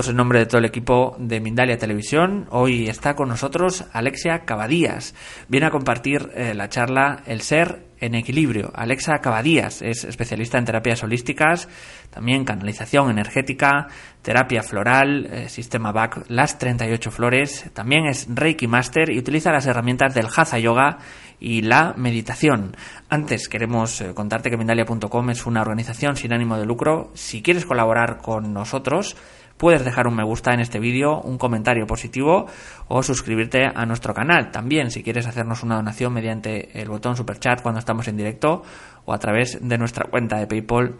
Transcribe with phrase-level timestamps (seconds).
[0.00, 2.46] saludos en nombre de todo el equipo de Mindalia Televisión.
[2.48, 5.14] Hoy está con nosotros Alexia Cabadías.
[5.48, 8.72] Viene a compartir eh, la charla El ser en equilibrio.
[8.74, 11.68] Alexa Cabadías es especialista en terapias holísticas,
[12.08, 13.88] también canalización energética,
[14.22, 17.70] terapia floral, eh, sistema BAC, las 38 flores.
[17.74, 20.98] También es Reiki Master y utiliza las herramientas del Hatha Yoga
[21.38, 22.74] y la meditación.
[23.10, 27.10] Antes queremos eh, contarte que Mindalia.com es una organización sin ánimo de lucro.
[27.14, 29.16] Si quieres colaborar con nosotros,
[29.60, 32.46] puedes dejar un me gusta en este vídeo, un comentario positivo
[32.88, 34.50] o suscribirte a nuestro canal.
[34.50, 38.62] También si quieres hacernos una donación mediante el botón super chat cuando estamos en directo
[39.04, 40.94] o a través de nuestra cuenta de PayPal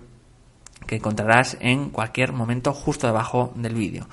[0.87, 4.07] que encontrarás en cualquier momento justo debajo del vídeo.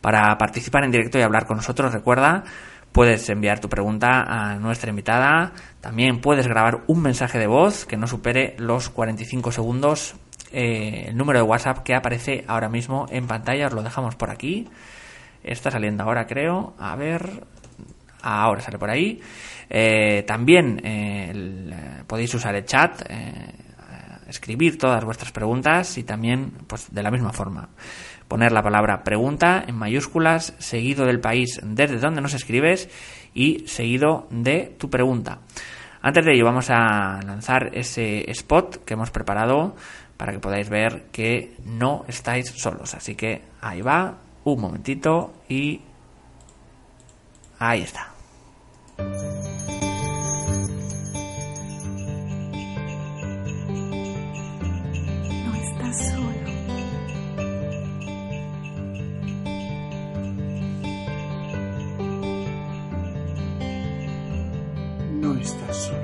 [0.00, 2.44] Para participar en directo y hablar con nosotros, recuerda,
[2.92, 5.52] puedes enviar tu pregunta a nuestra invitada.
[5.82, 10.14] También puedes grabar un mensaje de voz que no supere los 45 segundos
[10.52, 13.66] eh, el número de WhatsApp que aparece ahora mismo en pantalla.
[13.66, 14.68] Os lo dejamos por aquí.
[15.42, 16.74] Está saliendo ahora, creo.
[16.78, 17.44] A ver.
[18.22, 19.20] Ahora sale por ahí.
[19.68, 23.02] Eh, también eh, podéis usar el chat,
[24.28, 27.68] escribir todas vuestras preguntas y también, pues de la misma forma,
[28.28, 32.90] poner la palabra pregunta en mayúsculas, seguido del país desde donde nos escribes
[33.32, 35.38] y seguido de tu pregunta.
[36.02, 39.76] Antes de ello vamos a lanzar ese spot que hemos preparado
[40.20, 42.92] para que podáis ver que no estáis solos.
[42.92, 45.80] Así que ahí va, un momentito y
[47.58, 48.12] ahí está.
[55.38, 56.50] No estás solo.
[65.12, 65.99] No estás solo.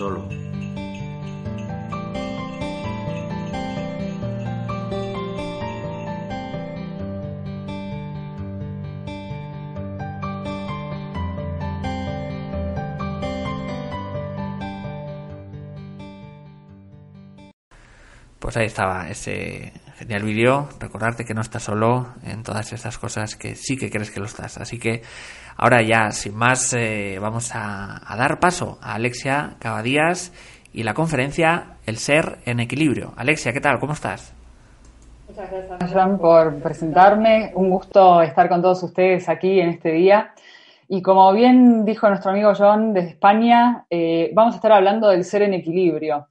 [0.00, 0.26] Solo.
[18.38, 20.66] Pues ahí estaba ese genial vídeo.
[20.80, 24.24] Recordarte que no estás solo en todas estas cosas que sí que crees que lo
[24.24, 24.56] estás.
[24.56, 25.02] Así que
[25.58, 30.32] ahora ya, sin más, eh, vamos a, dar paso a Alexia Cabadías
[30.72, 33.12] y la conferencia El ser en equilibrio.
[33.14, 33.78] Alexia, ¿qué tal?
[33.78, 34.32] ¿Cómo estás?
[35.28, 37.52] Muchas gracias, John, por presentarme.
[37.54, 40.32] Un gusto estar con todos ustedes aquí en este día.
[40.88, 45.24] Y como bien dijo nuestro amigo John desde España, eh, vamos a estar hablando del
[45.24, 46.29] ser en equilibrio.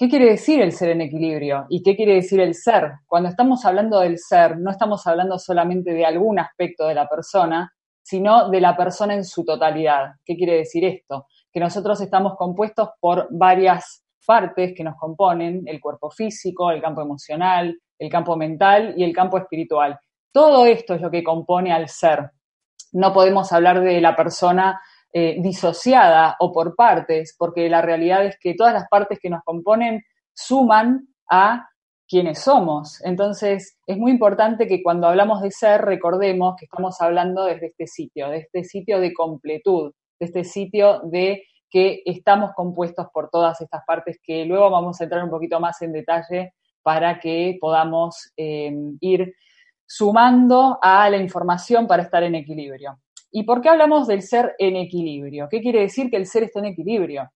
[0.00, 1.66] ¿Qué quiere decir el ser en equilibrio?
[1.68, 2.90] ¿Y qué quiere decir el ser?
[3.06, 7.70] Cuando estamos hablando del ser, no estamos hablando solamente de algún aspecto de la persona,
[8.00, 10.12] sino de la persona en su totalidad.
[10.24, 11.26] ¿Qué quiere decir esto?
[11.52, 17.02] Que nosotros estamos compuestos por varias partes que nos componen, el cuerpo físico, el campo
[17.02, 20.00] emocional, el campo mental y el campo espiritual.
[20.32, 22.30] Todo esto es lo que compone al ser.
[22.92, 24.80] No podemos hablar de la persona
[25.12, 29.42] eh, disociada o por partes, porque la realidad es que todas las partes que nos
[29.44, 30.02] componen
[30.32, 31.68] suman a
[32.08, 33.00] quiénes somos.
[33.04, 37.86] Entonces, es muy importante que cuando hablamos de ser, recordemos que estamos hablando desde este
[37.86, 43.60] sitio, de este sitio de completud, de este sitio de que estamos compuestos por todas
[43.60, 46.52] estas partes que luego vamos a entrar un poquito más en detalle
[46.82, 49.34] para que podamos eh, ir
[49.86, 52.98] sumando a la información para estar en equilibrio.
[53.32, 55.48] ¿Y por qué hablamos del ser en equilibrio?
[55.48, 57.30] ¿Qué quiere decir que el ser está en equilibrio?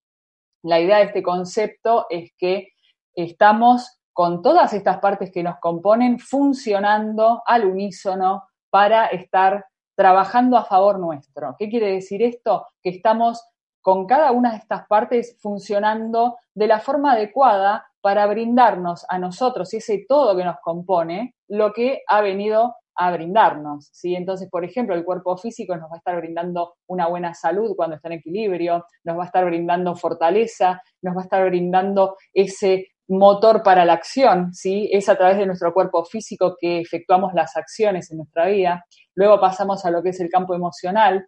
[0.62, 2.68] La idea de este concepto es que
[3.14, 10.64] estamos con todas estas partes que nos componen funcionando al unísono para estar trabajando a
[10.64, 11.54] favor nuestro.
[11.58, 12.66] ¿Qué quiere decir esto?
[12.82, 13.44] Que estamos
[13.80, 19.72] con cada una de estas partes funcionando de la forma adecuada para brindarnos a nosotros
[19.74, 23.88] y ese todo que nos compone lo que ha venido a brindarnos.
[23.92, 24.14] ¿sí?
[24.14, 27.96] Entonces, por ejemplo, el cuerpo físico nos va a estar brindando una buena salud cuando
[27.96, 32.88] está en equilibrio, nos va a estar brindando fortaleza, nos va a estar brindando ese
[33.08, 34.88] motor para la acción, ¿sí?
[34.92, 38.84] Es a través de nuestro cuerpo físico que efectuamos las acciones en nuestra vida.
[39.14, 41.26] Luego pasamos a lo que es el campo emocional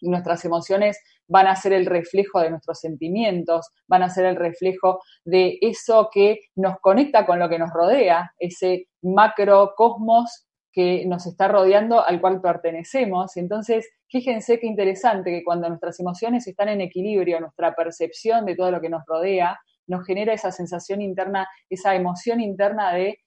[0.00, 4.36] y nuestras emociones van a ser el reflejo de nuestros sentimientos, van a ser el
[4.36, 11.24] reflejo de eso que nos conecta con lo que nos rodea, ese macrocosmos que nos
[11.26, 13.36] está rodeando al cual pertenecemos.
[13.36, 18.72] Entonces, fíjense qué interesante que cuando nuestras emociones están en equilibrio, nuestra percepción de todo
[18.72, 23.20] lo que nos rodea, nos genera esa sensación interna, esa emoción interna de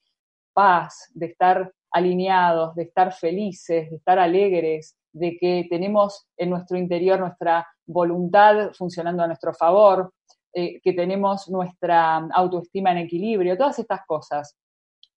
[0.53, 6.77] paz, de estar alineados, de estar felices, de estar alegres, de que tenemos en nuestro
[6.77, 10.13] interior nuestra voluntad funcionando a nuestro favor,
[10.53, 14.57] eh, que tenemos nuestra autoestima en equilibrio, todas estas cosas.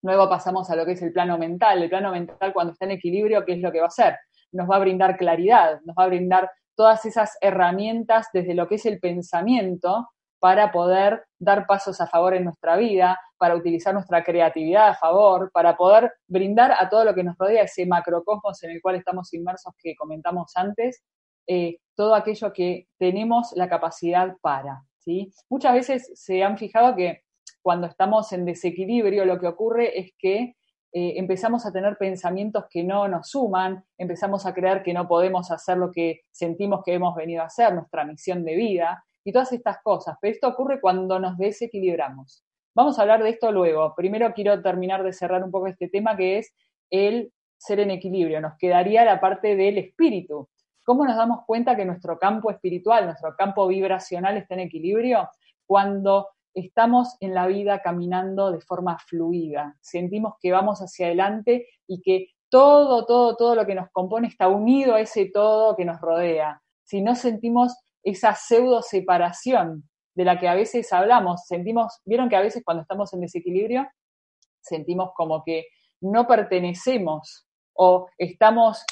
[0.03, 1.83] Luego pasamos a lo que es el plano mental.
[1.83, 4.17] El plano mental cuando está en equilibrio, ¿qué es lo que va a hacer?
[4.53, 8.77] Nos va a brindar claridad, nos va a brindar todas esas herramientas desde lo que
[8.77, 10.09] es el pensamiento
[10.39, 15.51] para poder dar pasos a favor en nuestra vida, para utilizar nuestra creatividad a favor,
[15.53, 19.33] para poder brindar a todo lo que nos rodea, ese macrocosmos en el cual estamos
[19.35, 21.05] inmersos que comentamos antes,
[21.47, 24.83] eh, todo aquello que tenemos la capacidad para.
[24.99, 25.31] ¿sí?
[25.51, 27.23] Muchas veces se han fijado que
[27.63, 30.57] cuando estamos en desequilibrio lo que ocurre es que
[30.93, 35.51] eh, empezamos a tener pensamientos que no nos suman, empezamos a creer que no podemos
[35.51, 39.53] hacer lo que sentimos que hemos venido a hacer, nuestra misión de vida, y todas
[39.53, 40.17] estas cosas.
[40.21, 42.45] Pero esto ocurre cuando nos desequilibramos.
[42.75, 43.95] Vamos a hablar de esto luego.
[43.95, 46.55] Primero quiero terminar de cerrar un poco este tema que es
[46.91, 48.41] el ser en equilibrio.
[48.41, 50.49] Nos quedaría la parte del espíritu.
[50.85, 55.29] ¿Cómo nos damos cuenta que nuestro campo espiritual, nuestro campo vibracional está en equilibrio?
[55.67, 62.03] Cuando estamos en la vida caminando de forma fluida, sentimos que vamos hacia adelante y
[62.03, 66.01] que todo, todo, todo lo que nos compone está unido a ese todo que nos
[66.01, 66.61] rodea.
[66.85, 72.37] Si no sentimos esa pseudo separación de la que a veces hablamos, sentimos, vieron que
[72.37, 73.89] a veces cuando estamos en desequilibrio,
[74.61, 75.67] sentimos como que
[76.01, 78.85] no pertenecemos o estamos,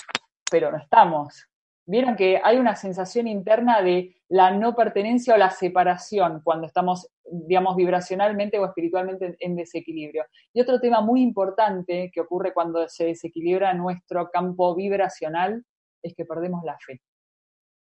[0.50, 1.49] pero no estamos.
[1.88, 7.08] Vieron que hay una sensación interna de la no pertenencia o la separación cuando estamos,
[7.25, 10.26] digamos, vibracionalmente o espiritualmente en desequilibrio.
[10.52, 15.64] Y otro tema muy importante que ocurre cuando se desequilibra nuestro campo vibracional
[16.02, 17.00] es que perdemos la fe.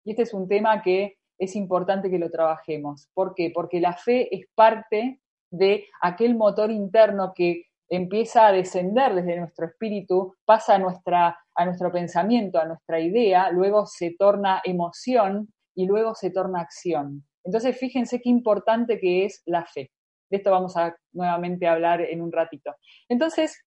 [0.05, 3.09] Y este es un tema que es importante que lo trabajemos.
[3.13, 3.51] ¿Por qué?
[3.53, 9.65] Porque la fe es parte de aquel motor interno que empieza a descender desde nuestro
[9.65, 15.85] espíritu, pasa a, nuestra, a nuestro pensamiento, a nuestra idea, luego se torna emoción y
[15.85, 17.27] luego se torna acción.
[17.43, 19.91] Entonces, fíjense qué importante que es la fe.
[20.29, 22.73] De esto vamos a nuevamente hablar en un ratito.
[23.09, 23.61] Entonces,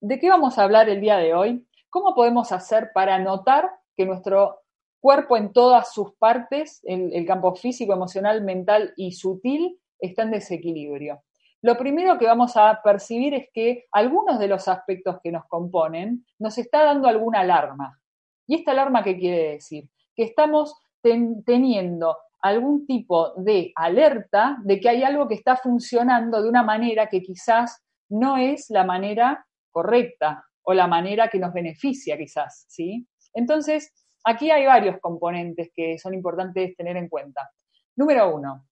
[0.00, 1.64] ¿de qué vamos a hablar el día de hoy?
[1.88, 4.62] ¿Cómo podemos hacer para notar que nuestro
[4.98, 10.32] cuerpo en todas sus partes, el, el campo físico, emocional, mental y sutil, está en
[10.32, 11.22] desequilibrio.
[11.62, 16.24] Lo primero que vamos a percibir es que algunos de los aspectos que nos componen
[16.38, 17.98] nos está dando alguna alarma.
[18.46, 19.88] ¿Y esta alarma qué quiere decir?
[20.14, 26.48] Que estamos teniendo algún tipo de alerta de que hay algo que está funcionando de
[26.48, 32.16] una manera que quizás no es la manera correcta o la manera que nos beneficia
[32.16, 33.06] quizás, ¿sí?
[33.34, 33.92] Entonces,
[34.28, 37.48] Aquí hay varios componentes que son importantes tener en cuenta.
[37.94, 38.66] Número uno,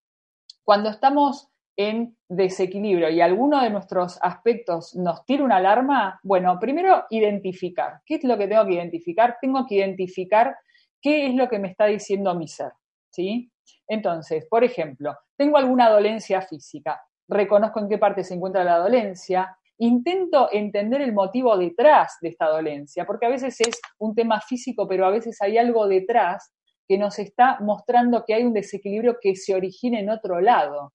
[0.64, 7.04] cuando estamos en desequilibrio y alguno de nuestros aspectos nos tira una alarma, bueno, primero
[7.11, 8.00] identificar.
[8.07, 9.38] ¿Qué es lo que tengo que identificar?
[9.40, 10.57] Tengo que identificar
[11.00, 12.73] qué es lo que me está diciendo mi ser,
[13.11, 13.50] ¿sí?
[13.88, 19.57] Entonces, por ejemplo, tengo alguna dolencia física, reconozco en qué parte se encuentra la dolencia,
[19.78, 24.87] intento entender el motivo detrás de esta dolencia, porque a veces es un tema físico,
[24.88, 26.52] pero a veces hay algo detrás
[26.87, 30.93] que nos está mostrando que hay un desequilibrio que se origina en otro lado.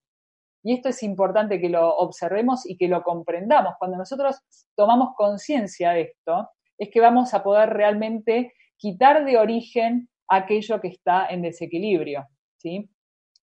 [0.63, 3.75] Y esto es importante que lo observemos y que lo comprendamos.
[3.79, 4.41] Cuando nosotros
[4.75, 10.89] tomamos conciencia de esto, es que vamos a poder realmente quitar de origen aquello que
[10.89, 12.27] está en desequilibrio.
[12.57, 12.89] ¿sí?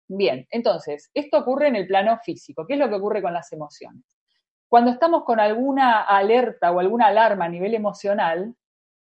[0.08, 2.66] Bien, entonces, esto ocurre en el plano físico.
[2.66, 4.04] ¿Qué es lo que ocurre con las emociones?
[4.68, 8.54] Cuando estamos con alguna alerta o alguna alarma a nivel emocional,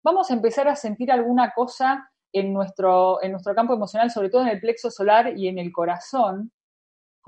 [0.02, 4.42] vamos a empezar a sentir alguna cosa en nuestro, en nuestro campo emocional, sobre todo
[4.42, 6.52] en el plexo solar y en el corazón,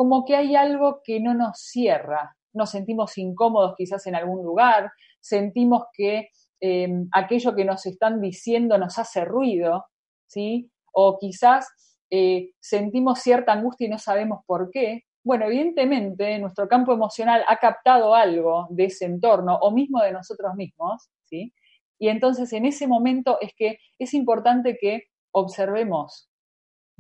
[0.02, 2.36] como que hay algo que no nos cierra.
[2.52, 4.90] Nos sentimos incómodos quizás en algún lugar,
[5.20, 6.30] sentimos que
[6.60, 9.84] eh, aquello que nos están diciendo nos hace ruido,
[10.26, 10.72] ¿sí?
[10.92, 11.68] O quizás
[12.10, 15.04] eh, sentimos cierta angustia y no sabemos por qué.
[15.22, 20.56] Bueno, evidentemente nuestro campo emocional ha captado algo de ese entorno o mismo de nosotros
[20.56, 21.54] mismos, ¿sí?
[22.00, 26.28] Y entonces en ese momento es que es importante que observemos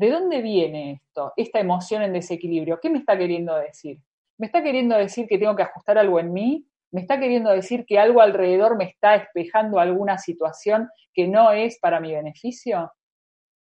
[0.02, 2.80] ¿De dónde viene esto, esta emoción en desequilibrio?
[2.80, 4.00] ¿Qué me está queriendo decir?
[4.36, 6.66] ¿Me está queriendo decir que tengo que ajustar algo en mí?
[6.90, 11.78] ¿Me está queriendo decir que algo alrededor me está espejando alguna situación que no es
[11.78, 12.92] para mi beneficio?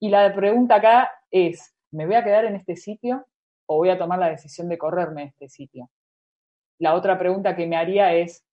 [0.01, 3.27] Y la pregunta acá es, ¿me voy a quedar en este sitio
[3.67, 5.91] o voy a tomar la decisión de correrme de este sitio?
[6.79, 8.47] La otra pregunta que me haría es,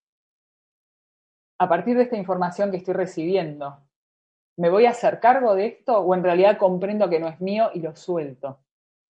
[1.58, 3.87] a partir de esta información que estoy recibiendo,
[4.57, 7.69] ¿me voy a hacer cargo de esto o en realidad comprendo que no es mío
[7.73, 8.59] y lo suelto?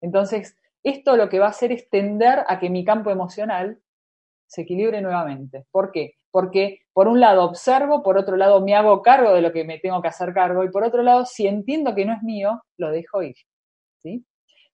[0.00, 3.80] Entonces, esto lo que va a hacer es tender a que mi campo emocional
[4.46, 5.66] se equilibre nuevamente.
[5.70, 6.14] ¿Por qué?
[6.30, 9.78] Porque por un lado observo, por otro lado me hago cargo de lo que me
[9.78, 12.90] tengo que hacer cargo y por otro lado, si entiendo que no es mío, lo
[12.90, 13.36] dejo ir.
[13.98, 14.24] ¿sí?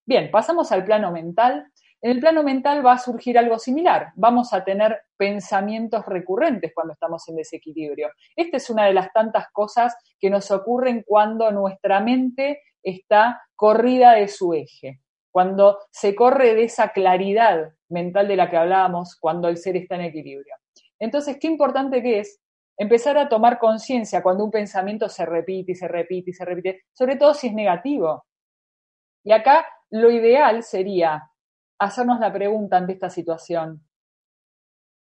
[0.05, 1.71] Bien, pasamos al plano mental.
[2.01, 4.11] En el plano mental va a surgir algo similar.
[4.15, 8.11] Vamos a tener pensamientos recurrentes cuando estamos en desequilibrio.
[8.35, 14.13] Esta es una de las tantas cosas que nos ocurren cuando nuestra mente está corrida
[14.13, 15.01] de su eje,
[15.31, 19.95] cuando se corre de esa claridad mental de la que hablábamos, cuando el ser está
[19.95, 20.55] en equilibrio.
[20.99, 22.39] Entonces, qué importante que es
[22.77, 26.83] empezar a tomar conciencia cuando un pensamiento se repite y se repite y se repite,
[26.93, 28.25] sobre todo si es negativo.
[29.23, 31.23] Y acá lo ideal sería
[31.79, 33.83] hacernos la pregunta ante esta situación.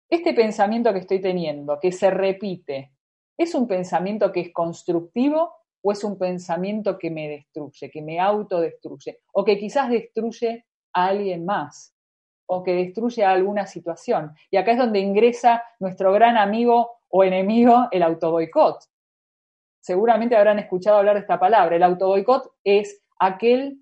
[0.09, 2.93] Este pensamiento que estoy teniendo, que se repite,
[3.37, 8.19] ¿es un pensamiento que es constructivo o es un pensamiento que me destruye, que me
[8.19, 11.95] autodestruye o que quizás destruye a alguien más
[12.47, 14.33] o que destruye a alguna situación?
[14.49, 18.83] Y acá es donde ingresa nuestro gran amigo o enemigo, el autoboicot.
[19.79, 21.75] Seguramente habrán escuchado hablar de esta palabra.
[21.75, 23.79] El autoboicot es aquel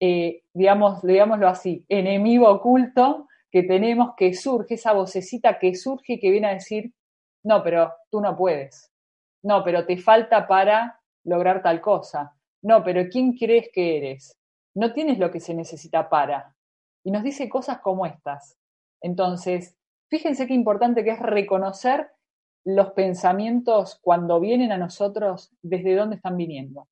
[0.00, 6.20] eh, digamos, digámoslo así, enemigo oculto que tenemos que surge, esa vocecita que surge y
[6.20, 6.94] que viene a decir,
[7.44, 8.90] no, pero tú no puedes,
[9.42, 14.36] no, pero te falta para lograr tal cosa, no, pero ¿quién crees que eres?
[14.74, 16.54] No tienes lo que se necesita para.
[17.04, 18.56] Y nos dice cosas como estas.
[19.00, 19.76] Entonces,
[20.10, 22.10] fíjense qué importante que es reconocer
[22.64, 26.88] los pensamientos cuando vienen a nosotros, desde dónde están viniendo.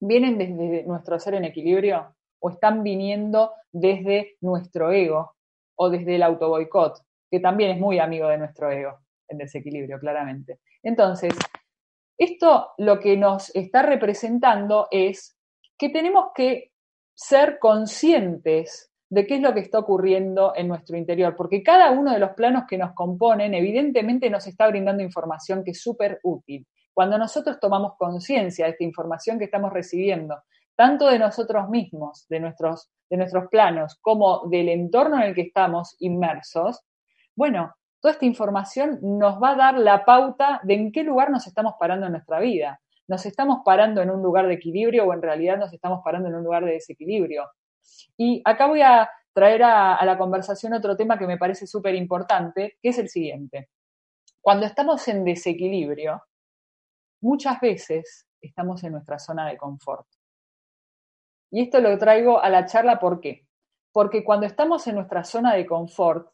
[0.00, 2.14] ¿Vienen desde nuestro ser en equilibrio?
[2.40, 5.34] O están viniendo desde nuestro ego
[5.76, 6.98] o desde el autoboicot,
[7.30, 10.60] que también es muy amigo de nuestro ego, en desequilibrio, claramente.
[10.82, 11.34] Entonces,
[12.16, 15.38] esto lo que nos está representando es
[15.78, 16.72] que tenemos que
[17.14, 22.12] ser conscientes de qué es lo que está ocurriendo en nuestro interior, porque cada uno
[22.12, 26.66] de los planos que nos componen evidentemente nos está brindando información que es súper útil.
[26.92, 30.36] Cuando nosotros tomamos conciencia de esta información que estamos recibiendo,
[30.78, 35.40] tanto de nosotros mismos, de nuestros, de nuestros planos, como del entorno en el que
[35.40, 36.84] estamos inmersos,
[37.34, 41.48] bueno, toda esta información nos va a dar la pauta de en qué lugar nos
[41.48, 42.80] estamos parando en nuestra vida.
[43.08, 46.36] ¿Nos estamos parando en un lugar de equilibrio o en realidad nos estamos parando en
[46.36, 47.50] un lugar de desequilibrio?
[48.16, 51.96] Y acá voy a traer a, a la conversación otro tema que me parece súper
[51.96, 53.70] importante, que es el siguiente.
[54.40, 56.22] Cuando estamos en desequilibrio,
[57.20, 60.06] muchas veces estamos en nuestra zona de confort.
[61.50, 63.46] Y esto lo traigo a la charla, ¿por qué?
[63.92, 66.30] Porque cuando estamos en nuestra zona de confort,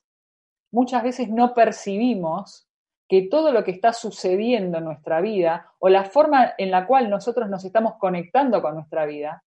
[0.73, 2.69] muchas veces no percibimos
[3.09, 7.11] que todo lo que está sucediendo en nuestra vida o la forma en la cual
[7.11, 9.45] nosotros nos estamos conectando con nuestra vida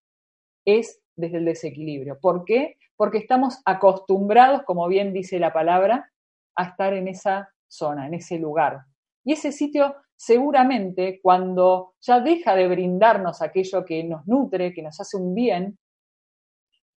[0.65, 2.19] es desde el desequilibrio.
[2.19, 2.77] ¿Por qué?
[2.95, 6.11] Porque estamos acostumbrados, como bien dice la palabra,
[6.55, 8.85] a estar en esa zona, en ese lugar.
[9.23, 14.99] Y ese sitio seguramente cuando ya deja de brindarnos aquello que nos nutre, que nos
[14.99, 15.77] hace un bien,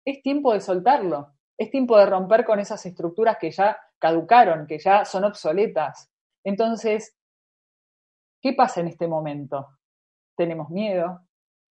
[0.04, 4.78] es tiempo de soltarlo, es tiempo de romper con esas estructuras que ya caducaron, que
[4.78, 6.10] ya son obsoletas.
[6.42, 7.14] Entonces,
[8.40, 9.68] ¿qué pasa en este momento?
[10.34, 11.20] Tenemos miedo,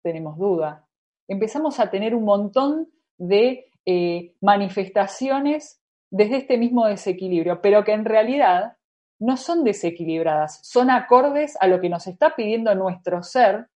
[0.02, 0.87] tenemos duda,
[1.26, 8.05] empezamos a tener un montón de eh, manifestaciones desde este mismo desequilibrio, pero que en
[8.05, 8.77] realidad
[9.20, 13.68] no son desequilibradas, son acordes a lo que nos está pidiendo nuestro ser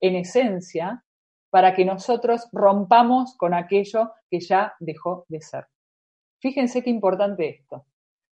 [0.00, 1.04] en esencia
[1.50, 5.66] para que nosotros rompamos con aquello que ya dejó de ser.
[6.40, 7.86] Fíjense qué importante esto.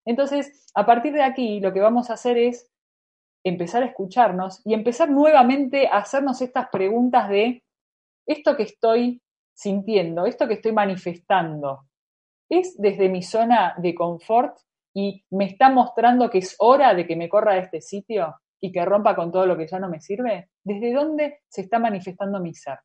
[0.05, 2.71] Entonces, a partir de aquí, lo que vamos a hacer es
[3.45, 7.63] empezar a escucharnos y empezar nuevamente a hacernos estas preguntas de
[8.27, 9.23] esto que estoy
[9.55, 11.87] sintiendo, esto que estoy manifestando,
[12.49, 14.59] ¿es desde mi zona de confort
[14.93, 18.73] y me está mostrando que es hora de que me corra de este sitio y
[18.73, 20.51] que rompa con todo lo que ya no me sirve?
[20.63, 22.79] ¿Desde dónde se está manifestando mi ser?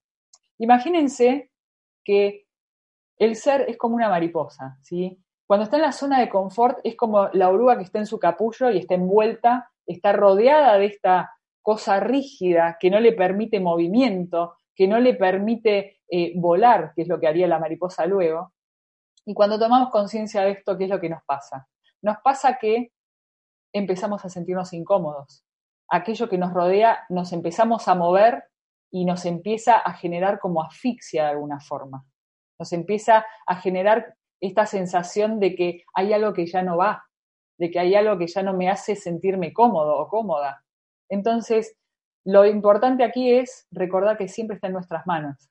[0.59, 1.51] Imagínense
[2.03, 2.45] que
[3.17, 5.21] el ser es como una mariposa, ¿sí?
[5.47, 8.19] Cuando está en la zona de confort es como la oruga que está en su
[8.19, 11.31] capullo y está envuelta, está rodeada de esta
[11.61, 17.07] cosa rígida que no le permite movimiento, que no le permite eh, volar, que es
[17.07, 18.53] lo que haría la mariposa luego.
[19.25, 21.67] Y cuando tomamos conciencia de esto, ¿qué es lo que nos pasa?
[22.05, 22.91] Nos pasa que
[23.73, 25.43] empezamos a sentirnos incómodos.
[25.89, 28.43] Aquello que nos rodea nos empezamos a mover
[28.91, 32.05] y nos empieza a generar como asfixia de alguna forma.
[32.59, 37.03] Nos empieza a generar esta sensación de que hay algo que ya no va,
[37.57, 40.63] de que hay algo que ya no me hace sentirme cómodo o cómoda.
[41.09, 41.75] Entonces,
[42.23, 45.49] lo importante aquí es recordar que siempre está en nuestras manos.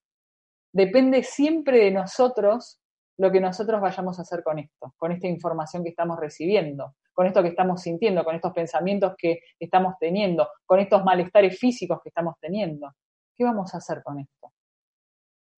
[0.73, 2.81] Depende siempre de nosotros
[3.17, 7.27] lo que nosotros vayamos a hacer con esto, con esta información que estamos recibiendo, con
[7.27, 12.09] esto que estamos sintiendo, con estos pensamientos que estamos teniendo, con estos malestares físicos que
[12.09, 12.93] estamos teniendo.
[13.37, 14.53] ¿Qué vamos a hacer con esto?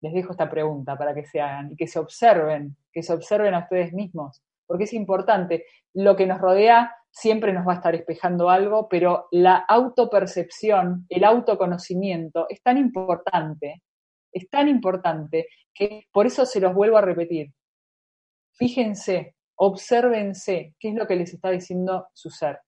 [0.02, 3.54] Les dejo esta pregunta para que se hagan y que se observen, que se observen
[3.54, 5.64] a ustedes mismos, porque es importante.
[5.94, 11.24] Lo que nos rodea siempre nos va a estar espejando algo, pero la autopercepción, el
[11.24, 13.82] autoconocimiento es tan importante,
[14.32, 17.52] es tan importante que por eso se los vuelvo a repetir.
[18.52, 22.60] Fíjense, obsérvense qué es lo que les está diciendo su ser.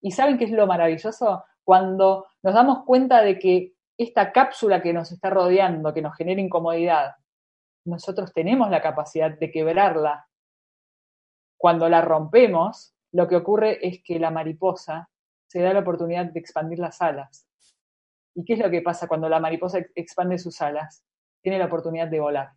[0.00, 1.44] ¿Y saben qué es lo maravilloso?
[1.64, 6.40] Cuando nos damos cuenta de que esta cápsula que nos está rodeando, que nos genera
[6.40, 7.14] incomodidad,
[7.86, 10.28] nosotros tenemos la capacidad de quebrarla.
[11.56, 15.08] Cuando la rompemos, lo que ocurre es que la mariposa
[15.46, 17.46] se da la oportunidad de expandir las alas.
[18.34, 21.04] ¿Y qué es lo que pasa cuando la mariposa expande sus alas?
[21.40, 22.52] Tiene la oportunidad de volar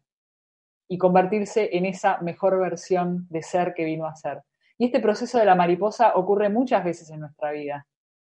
[0.87, 4.43] y convertirse en esa mejor versión de ser que vino a ser.
[4.77, 7.87] Y este proceso de la mariposa ocurre muchas veces en nuestra vida.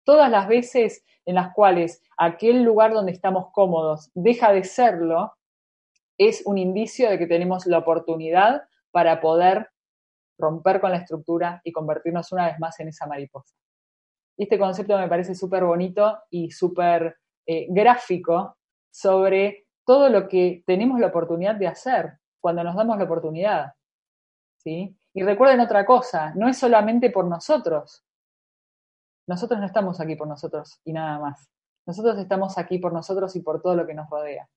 [0.04, 5.34] Todas las veces en las cuales aquel lugar donde estamos cómodos deja de serlo,
[6.18, 9.70] es un indicio de que tenemos la oportunidad para poder
[10.38, 13.54] romper con la estructura y convertirnos una vez más en esa mariposa.
[14.36, 17.16] Este concepto me parece súper bonito y súper
[17.52, 18.58] eh, gráfico
[18.92, 23.72] sobre todo lo que tenemos la oportunidad de hacer cuando nos damos la oportunidad.
[24.58, 24.96] ¿sí?
[25.12, 28.04] Y recuerden otra cosa, no es solamente por nosotros,
[29.26, 31.50] nosotros no estamos aquí por nosotros y nada más.
[31.88, 34.48] Nosotros estamos aquí por nosotros y por todo lo que nos rodea.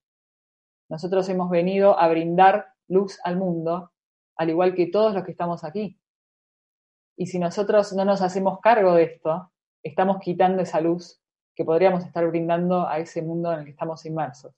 [0.88, 3.92] Nosotros hemos venido a brindar luz al mundo,
[4.36, 6.00] al igual que todos los que estamos aquí.
[7.18, 9.52] Y si nosotros no nos hacemos cargo de esto,
[9.82, 11.23] estamos quitando esa luz
[11.56, 14.54] que podríamos estar brindando a ese mundo en el que estamos inmersos.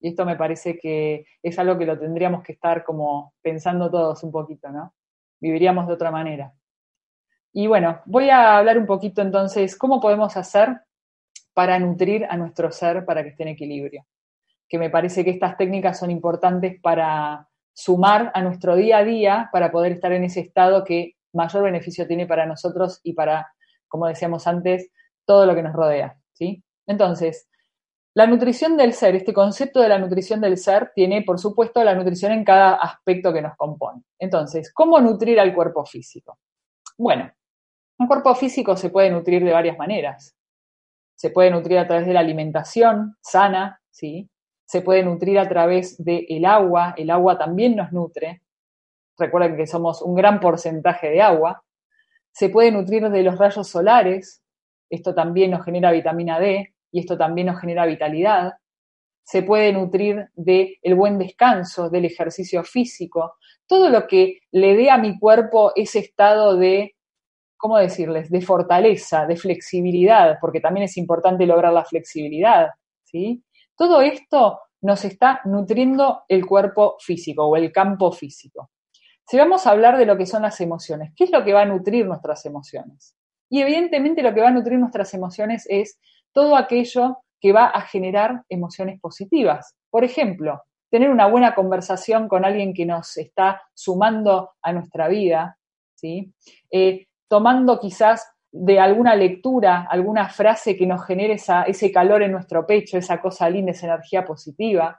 [0.00, 4.22] Y esto me parece que es algo que lo tendríamos que estar como pensando todos
[4.24, 4.94] un poquito, ¿no?
[5.40, 6.52] Viviríamos de otra manera.
[7.52, 10.80] Y bueno, voy a hablar un poquito entonces cómo podemos hacer
[11.54, 14.06] para nutrir a nuestro ser para que esté en equilibrio.
[14.68, 19.48] Que me parece que estas técnicas son importantes para sumar a nuestro día a día
[19.52, 23.52] para poder estar en ese estado que mayor beneficio tiene para nosotros y para,
[23.88, 24.90] como decíamos antes,
[25.26, 26.18] todo lo que nos rodea.
[26.32, 26.62] ¿sí?
[26.86, 27.48] Entonces,
[28.14, 31.94] la nutrición del ser, este concepto de la nutrición del ser, tiene, por supuesto, la
[31.94, 34.02] nutrición en cada aspecto que nos compone.
[34.18, 36.38] Entonces, ¿cómo nutrir al cuerpo físico?
[36.98, 37.32] Bueno,
[37.98, 40.36] un cuerpo físico se puede nutrir de varias maneras.
[41.14, 44.28] Se puede nutrir a través de la alimentación sana, ¿sí?
[44.66, 48.42] Se puede nutrir a través del agua, el agua también nos nutre.
[49.16, 51.64] Recuerden que somos un gran porcentaje de agua.
[52.32, 54.41] Se puede nutrir de los rayos solares,
[54.94, 58.52] esto también nos genera vitamina D y esto también nos genera vitalidad.
[59.24, 63.34] Se puede nutrir del el buen descanso, del ejercicio físico,
[63.66, 66.94] todo lo que le dé a mi cuerpo ese estado de
[67.56, 72.70] ¿cómo decirles?, de fortaleza, de flexibilidad, porque también es importante lograr la flexibilidad,
[73.04, 73.44] ¿sí?
[73.76, 78.70] Todo esto nos está nutriendo el cuerpo físico o el campo físico.
[79.28, 81.62] Si vamos a hablar de lo que son las emociones, ¿qué es lo que va
[81.62, 83.14] a nutrir nuestras emociones?
[83.52, 86.00] Y evidentemente lo que va a nutrir nuestras emociones es
[86.32, 89.76] todo aquello que va a generar emociones positivas.
[89.90, 95.58] Por ejemplo, tener una buena conversación con alguien que nos está sumando a nuestra vida,
[95.94, 96.32] ¿sí?
[96.70, 101.36] Eh, tomando quizás de alguna lectura, alguna frase que nos genere
[101.66, 104.98] ese calor en nuestro pecho, esa cosa linda, esa energía positiva,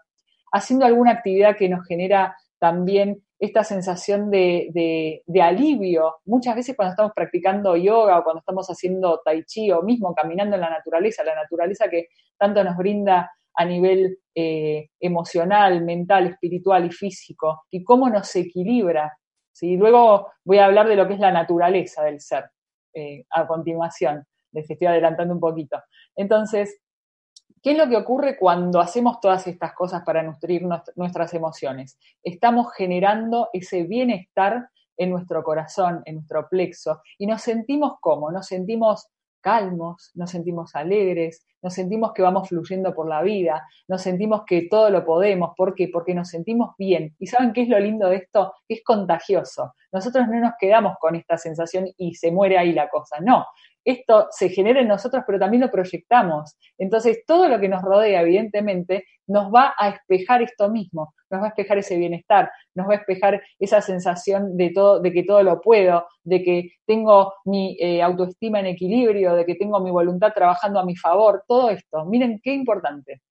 [0.51, 6.15] haciendo alguna actividad que nos genera también esta sensación de, alivio.
[6.25, 10.55] Muchas veces cuando estamos practicando yoga o cuando estamos haciendo tai chi o mismo caminando
[10.55, 16.85] en la naturaleza, la naturaleza que tanto nos brinda a nivel eh, emocional, mental, espiritual
[16.85, 19.11] y físico, y cómo nos equilibra.
[19.51, 19.75] ¿sí?
[19.75, 22.45] Luego voy a hablar de lo que es la naturaleza del ser
[22.93, 25.81] eh, a continuación, les estoy adelantando un poquito.
[26.15, 26.79] Entonces,
[27.63, 30.63] ¿Qué es lo que ocurre cuando hacemos todas estas cosas para nutrir
[30.97, 31.97] nuestras emociones?
[32.21, 38.47] Estamos generando ese bienestar en nuestro corazón, en nuestro plexo, y nos sentimos como, nos
[38.47, 39.07] sentimos
[39.39, 44.67] calmos, nos sentimos alegres, nos sentimos que vamos fluyendo por la vida, nos sentimos que
[44.69, 45.51] todo lo podemos.
[45.55, 45.87] ¿Por qué?
[45.87, 47.15] Porque nos sentimos bien.
[47.17, 48.53] ¿Y saben qué es lo lindo de esto?
[48.67, 49.73] Es contagioso.
[49.91, 53.21] Nosotros no nos quedamos con esta sensación y se muere ahí la cosa.
[53.21, 53.45] No,
[53.85, 56.55] esto se genera en nosotros, pero también lo proyectamos.
[56.77, 61.45] Entonces, todo lo que nos rodea, evidentemente, nos va a espejar esto mismo, nos va
[61.45, 65.43] a espejar ese bienestar, nos va a espejar esa sensación de, todo, de que todo
[65.43, 70.33] lo puedo, de que tengo mi eh, autoestima en equilibrio, de que tengo mi voluntad
[70.33, 72.05] trabajando a mi favor, todo esto.
[72.05, 73.21] Miren qué importante.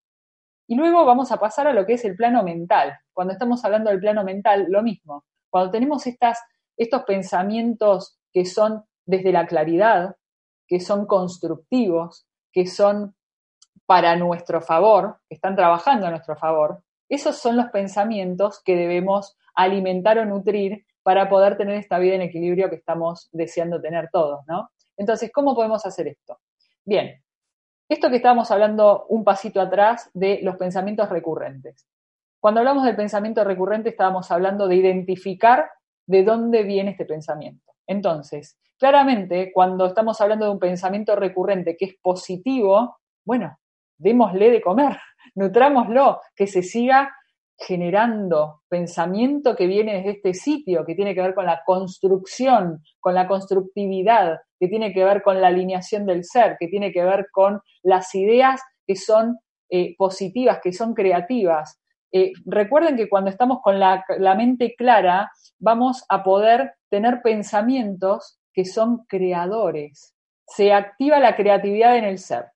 [0.68, 2.96] Y luego vamos a pasar a lo que es el plano mental.
[3.12, 5.24] Cuando estamos hablando del plano mental, lo mismo.
[5.50, 6.38] Cuando tenemos estas,
[6.76, 10.16] estos pensamientos que son desde la claridad,
[10.72, 13.14] que son constructivos, que son
[13.84, 19.36] para nuestro favor, que están trabajando a nuestro favor, esos son los pensamientos que debemos
[19.54, 24.46] alimentar o nutrir para poder tener esta vida en equilibrio que estamos deseando tener todos,
[24.46, 24.70] ¿no?
[24.96, 26.38] Entonces, ¿cómo podemos hacer esto?
[26.86, 27.22] Bien,
[27.90, 31.86] esto que estábamos hablando un pasito atrás de los pensamientos recurrentes.
[32.40, 35.68] Cuando hablamos del pensamiento recurrente, estábamos hablando de identificar
[36.06, 37.74] de dónde viene este pensamiento.
[37.86, 43.56] Entonces, claramente, cuando estamos hablando de un pensamiento recurrente que es positivo, bueno,
[43.96, 44.98] démosle de comer,
[45.36, 47.14] nutrámoslo, que se siga
[47.56, 53.14] generando pensamiento que viene desde este sitio, que tiene que ver con la construcción, con
[53.14, 57.28] la constructividad, que tiene que ver con la alineación del ser, que tiene que ver
[57.30, 59.38] con las ideas que son
[59.70, 61.80] eh, positivas, que son creativas.
[62.10, 68.64] Eh, recuerden que cuando estamos con la mente clara, vamos a poder tener pensamientos que
[68.64, 70.14] son creadores.
[70.46, 72.46] Se activa la creatividad en el ser.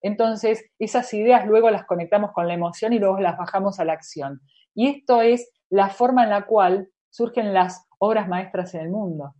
[0.00, 3.94] Entonces, esas ideas luego las conectamos con la emoción y luego las bajamos a la
[3.94, 4.40] acción.
[4.74, 9.34] Y esto es la forma en la cual surgen las obras maestras en el mundo.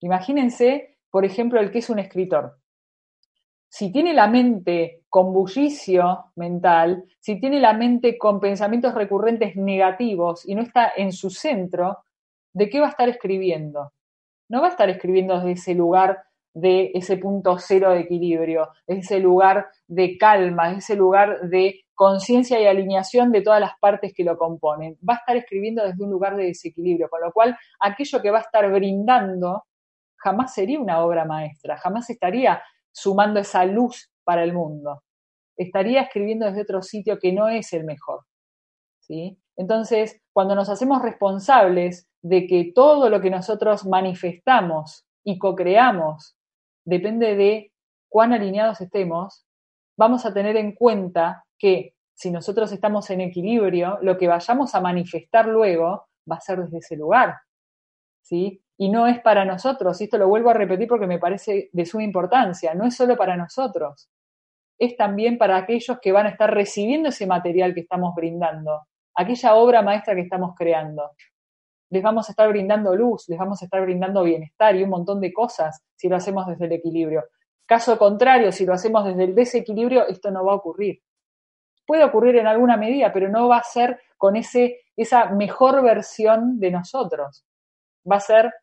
[0.00, 2.58] Imagínense, por ejemplo, el que es un escritor.
[3.68, 10.46] Si tiene la mente con bullicio mental, si tiene la mente con pensamientos recurrentes negativos
[10.46, 11.98] y no está en su centro,
[12.52, 13.92] ¿de qué va a estar escribiendo?
[14.52, 19.18] No va a estar escribiendo desde ese lugar de ese punto cero de equilibrio, ese
[19.18, 24.36] lugar de calma, ese lugar de conciencia y alineación de todas las partes que lo
[24.36, 24.98] componen.
[25.08, 28.38] Va a estar escribiendo desde un lugar de desequilibrio, con lo cual aquello que va
[28.38, 29.64] a estar brindando
[30.16, 32.62] jamás sería una obra maestra, jamás estaría
[32.92, 35.02] sumando esa luz para el mundo.
[35.56, 38.20] Estaría escribiendo desde otro sitio que no es el mejor.
[39.00, 39.38] ¿sí?
[39.56, 46.36] Entonces, cuando nos hacemos responsables de que todo lo que nosotros manifestamos y co-creamos
[46.84, 47.72] depende de
[48.08, 49.46] cuán alineados estemos,
[49.96, 54.80] vamos a tener en cuenta que si nosotros estamos en equilibrio, lo que vayamos a
[54.80, 57.36] manifestar luego va a ser desde ese lugar.
[58.22, 58.62] ¿sí?
[58.78, 61.86] Y no es para nosotros, y esto lo vuelvo a repetir porque me parece de
[61.86, 64.08] suma importancia, no es solo para nosotros,
[64.78, 69.54] es también para aquellos que van a estar recibiendo ese material que estamos brindando, aquella
[69.54, 71.10] obra maestra que estamos creando
[71.92, 75.20] les vamos a estar brindando luz, les vamos a estar brindando bienestar y un montón
[75.20, 77.24] de cosas si lo hacemos desde el equilibrio.
[77.66, 81.02] Caso contrario, si lo hacemos desde el desequilibrio, esto no va a ocurrir.
[81.86, 86.58] Puede ocurrir en alguna medida, pero no va a ser con ese, esa mejor versión
[86.58, 87.44] de nosotros.
[88.10, 88.54] Va a ser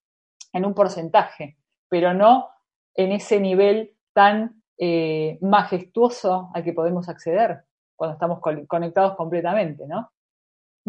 [0.51, 1.55] en un porcentaje,
[1.87, 2.49] pero no
[2.95, 7.63] en ese nivel tan eh, majestuoso al que podemos acceder
[7.95, 10.09] cuando estamos conectados completamente, ¿no?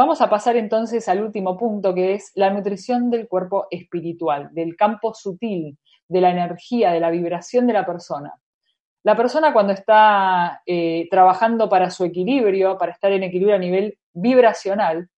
[0.01, 4.75] Vamos a pasar entonces al último punto, que es la nutrición del cuerpo espiritual, del
[4.75, 5.77] campo sutil,
[6.09, 8.33] de la energía, de la vibración de la persona.
[9.03, 13.99] La persona cuando está eh, trabajando para su equilibrio, para estar en equilibrio a nivel
[14.15, 15.11] vibracional,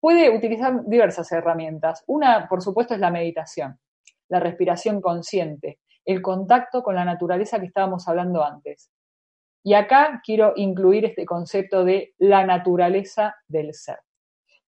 [0.00, 2.02] puede utilizar diversas herramientas.
[2.06, 3.78] Una, por supuesto, es la meditación,
[4.30, 8.90] la respiración consciente, el contacto con la naturaleza que estábamos hablando antes.
[9.66, 13.98] Y acá quiero incluir este concepto de la naturaleza del ser.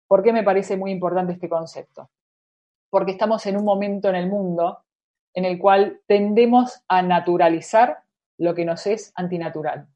[0.08, 2.10] ¿Por qué me parece muy importante este concepto?
[2.90, 4.82] Porque estamos en un momento en el mundo
[5.34, 8.02] en el cual tendemos a naturalizar
[8.38, 9.86] lo que nos es antinatural.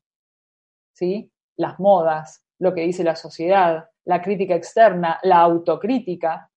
[0.94, 1.32] ¿Sí?
[1.56, 6.48] Las modas, lo que dice la sociedad, la crítica externa, la autocrítica,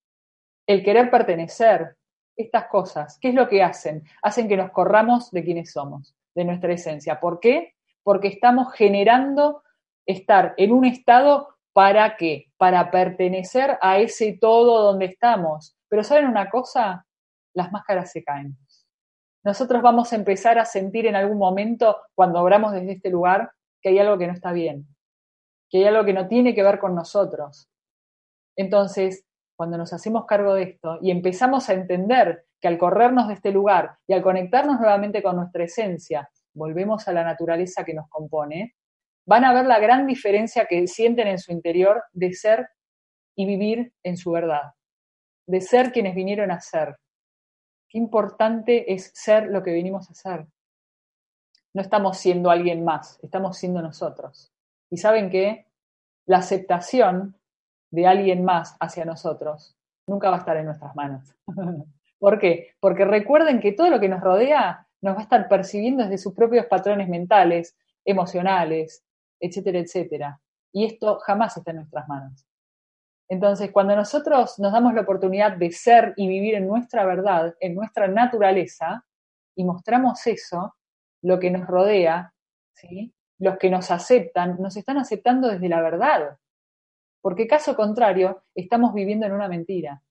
[0.68, 1.98] el querer pertenecer,
[2.38, 4.04] estas cosas, ¿qué es lo que hacen?
[4.22, 7.20] Hacen que nos corramos de quienes somos, de nuestra esencia.
[7.20, 7.75] ¿Por qué?
[8.06, 9.64] Porque estamos generando
[10.06, 12.52] estar en un estado para qué?
[12.58, 15.76] Para pertenecer a ese todo donde estamos.
[15.90, 17.08] Pero ¿saben una cosa?
[17.56, 18.56] Las máscaras se caen.
[19.44, 23.90] Nosotros vamos a empezar a sentir en algún momento, cuando obramos desde este lugar, que
[23.90, 24.88] hay algo que no está bien,
[25.70, 27.70] que hay algo que no tiene que ver con nosotros.
[28.56, 29.26] Entonces,
[29.58, 33.52] cuando nos hacemos cargo de esto y empezamos a entender que al corrernos de este
[33.52, 38.76] lugar y al conectarnos nuevamente con nuestra esencia, volvemos a la naturaleza que nos compone,
[39.28, 42.70] van a ver la gran diferencia que sienten en su interior de ser
[43.36, 44.74] y vivir en su verdad,
[45.48, 46.98] de ser quienes vinieron a ser.
[47.90, 50.48] Qué importante es ser lo que vinimos a ser.
[51.74, 54.54] No estamos siendo alguien más, estamos siendo nosotros.
[54.90, 55.68] Y saben que
[56.26, 57.38] la aceptación
[57.92, 59.76] de alguien más hacia nosotros
[60.08, 61.36] nunca va a estar en nuestras manos.
[62.20, 62.70] ¿Por qué?
[62.80, 66.34] Porque recuerden que todo lo que nos rodea nos va a estar percibiendo desde sus
[66.34, 69.04] propios patrones mentales, emocionales,
[69.40, 70.42] etcétera, etcétera.
[70.72, 72.46] Y esto jamás está en nuestras manos.
[73.28, 77.74] Entonces, cuando nosotros nos damos la oportunidad de ser y vivir en nuestra verdad, en
[77.74, 79.06] nuestra naturaleza,
[79.56, 80.76] y mostramos eso,
[81.22, 82.34] lo que nos rodea,
[82.74, 83.14] ¿sí?
[83.40, 86.38] los que nos aceptan, nos están aceptando desde la verdad.
[87.22, 90.04] Porque caso contrario, estamos viviendo en una mentira.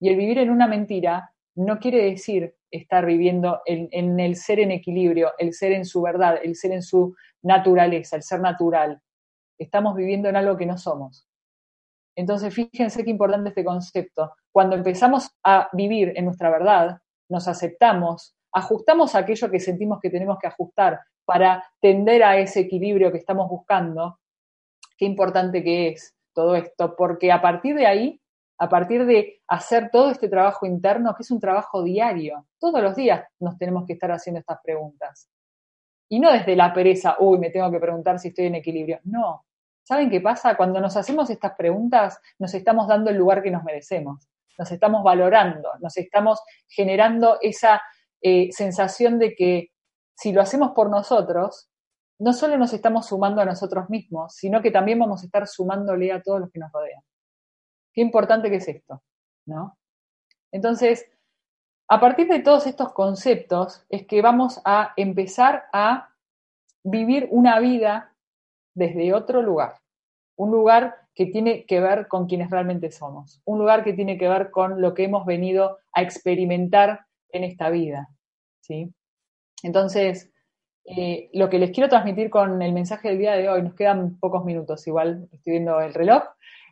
[0.00, 4.70] Y el vivir en una mentira no quiere decir estar viviendo en, el ser en
[4.70, 9.00] equilibrio, el ser en su verdad, el ser en su naturaleza, el ser natural.
[9.58, 11.26] Estamos viviendo en algo que no somos.
[12.16, 14.32] Entonces, fíjense qué importante este concepto.
[14.52, 20.38] Cuando empezamos a vivir en nuestra verdad, nos aceptamos, ajustamos aquello que sentimos que tenemos
[20.40, 24.18] que ajustar para tender a ese equilibrio que estamos buscando,
[24.96, 28.20] qué importante que es todo esto, porque a partir de ahí,
[28.58, 32.96] a partir de hacer todo este trabajo interno, que es un trabajo diario, todos los
[32.96, 35.30] días nos tenemos que estar haciendo estas preguntas.
[36.08, 39.00] Y no desde la pereza, uy, me tengo que preguntar si estoy en equilibrio.
[39.04, 39.44] No.
[39.84, 40.56] ¿Saben qué pasa?
[40.56, 45.02] Cuando nos hacemos estas preguntas, nos estamos dando el lugar que nos merecemos, nos estamos
[45.02, 47.80] valorando, nos estamos generando esa
[48.20, 49.70] eh, sensación de que
[50.14, 51.70] si lo hacemos por nosotros,
[52.18, 56.12] no solo nos estamos sumando a nosotros mismos, sino que también vamos a estar sumándole
[56.12, 57.02] a todos los que nos rodean.
[57.98, 59.02] Qué importante que es esto,
[59.44, 59.76] ¿no?
[60.52, 61.10] Entonces,
[61.88, 66.14] a partir de todos estos conceptos es que vamos a empezar a
[66.84, 68.14] vivir una vida
[68.72, 69.80] desde otro lugar,
[70.36, 74.28] un lugar que tiene que ver con quienes realmente somos, un lugar que tiene que
[74.28, 78.10] ver con lo que hemos venido a experimentar en esta vida,
[78.60, 78.94] ¿sí?
[79.64, 80.30] Entonces,
[80.84, 84.20] eh, lo que les quiero transmitir con el mensaje del día de hoy, nos quedan
[84.20, 86.22] pocos minutos, igual estoy viendo el reloj,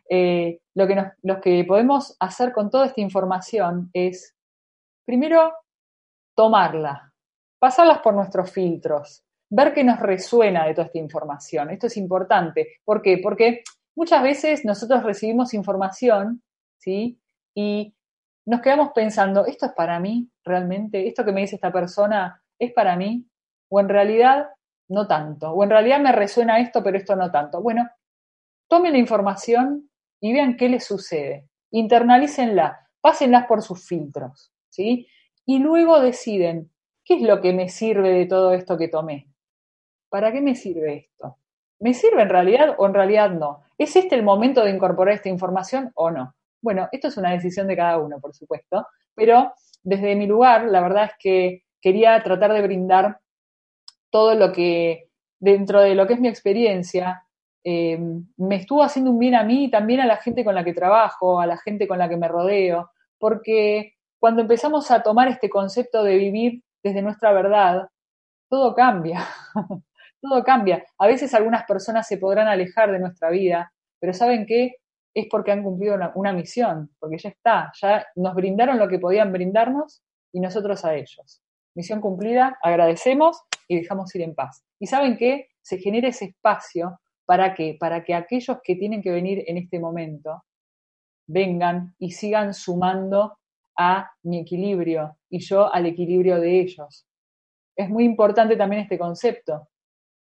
[0.09, 0.95] eh, lo, que
[1.41, 4.35] que podemos hacer con toda esta información es,
[5.05, 5.53] primero,
[6.35, 7.13] tomarla,
[7.59, 11.69] pasarlas por nuestros filtros, ver qué nos resuena de toda esta información.
[11.69, 12.79] Esto es importante.
[12.85, 13.19] ¿Por qué?
[13.21, 13.63] Porque
[13.95, 16.41] muchas veces nosotros recibimos información,
[16.77, 17.19] ¿sí?
[17.55, 17.93] Y
[18.45, 21.07] nos quedamos pensando, ¿esto es para mí realmente?
[21.07, 23.27] ¿Esto que me dice esta persona es para mí?
[23.69, 24.49] o en realidad
[24.89, 27.61] no tanto, o en realidad me resuena esto, pero esto no tanto.
[27.61, 27.89] Bueno,
[28.69, 29.86] tomen la información
[30.19, 35.07] y vean qué les sucede, internalícenla, pásenlas por sus filtros, ¿sí?
[35.45, 36.71] Y luego deciden,
[37.03, 39.27] ¿qué es lo que me sirve de todo esto que tomé?
[40.09, 41.37] ¿Para qué me sirve esto?
[41.79, 43.63] ¿Me sirve en realidad o en realidad no?
[43.77, 46.35] ¿Es este el momento de incorporar esta información o no?
[46.61, 49.53] Bueno, esto es una decisión de cada uno, por supuesto, pero
[49.83, 53.19] desde mi lugar, la verdad es que quería tratar de brindar
[54.09, 57.26] todo lo que, dentro de lo que es mi experiencia,
[57.69, 57.99] eh,
[58.37, 60.73] me estuvo haciendo un bien a mí y también a la gente con la que
[60.73, 65.49] trabajo, a la gente con la que me rodeo, porque cuando empezamos a tomar este
[65.49, 67.89] concepto de vivir desde nuestra verdad,
[68.49, 69.25] todo cambia,
[70.21, 70.85] todo cambia.
[70.97, 74.77] A veces algunas personas se podrán alejar de nuestra vida, pero ¿saben qué?
[75.13, 78.97] Es porque han cumplido una, una misión, porque ya está, ya nos brindaron lo que
[78.97, 80.01] podían brindarnos
[80.31, 81.41] y nosotros a ellos.
[81.75, 84.63] Misión cumplida, agradecemos y dejamos ir en paz.
[84.79, 85.49] ¿Y saben qué?
[85.61, 89.79] Se genera ese espacio para que, para que aquellos que tienen que venir en este
[89.79, 90.43] momento
[91.27, 93.37] vengan y sigan sumando
[93.77, 97.05] a mi equilibrio y yo al equilibrio de ellos.
[97.75, 99.67] Es muy importante también este concepto.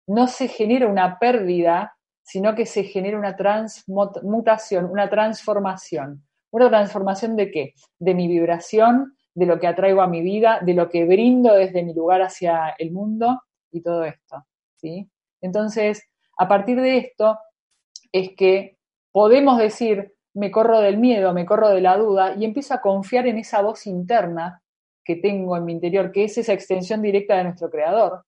[0.10, 6.24] no se genera una pérdida, sino que se genera una transmutación, una transformación.
[6.50, 7.74] ¿Una transformación de qué?
[8.00, 11.84] De mi vibración, de lo que atraigo a mi vida, de lo que brindo desde
[11.84, 14.46] mi lugar hacia el mundo y todo esto.
[14.78, 15.10] ¿sí?
[15.42, 16.04] Entonces,
[16.38, 17.38] a partir de esto
[18.12, 18.78] es que
[19.12, 23.28] podemos decir, me corro del miedo, me corro de la duda y empiezo a confiar
[23.28, 24.62] en esa voz interna
[25.04, 28.24] que tengo en mi interior, que es esa extensión directa de nuestro creador.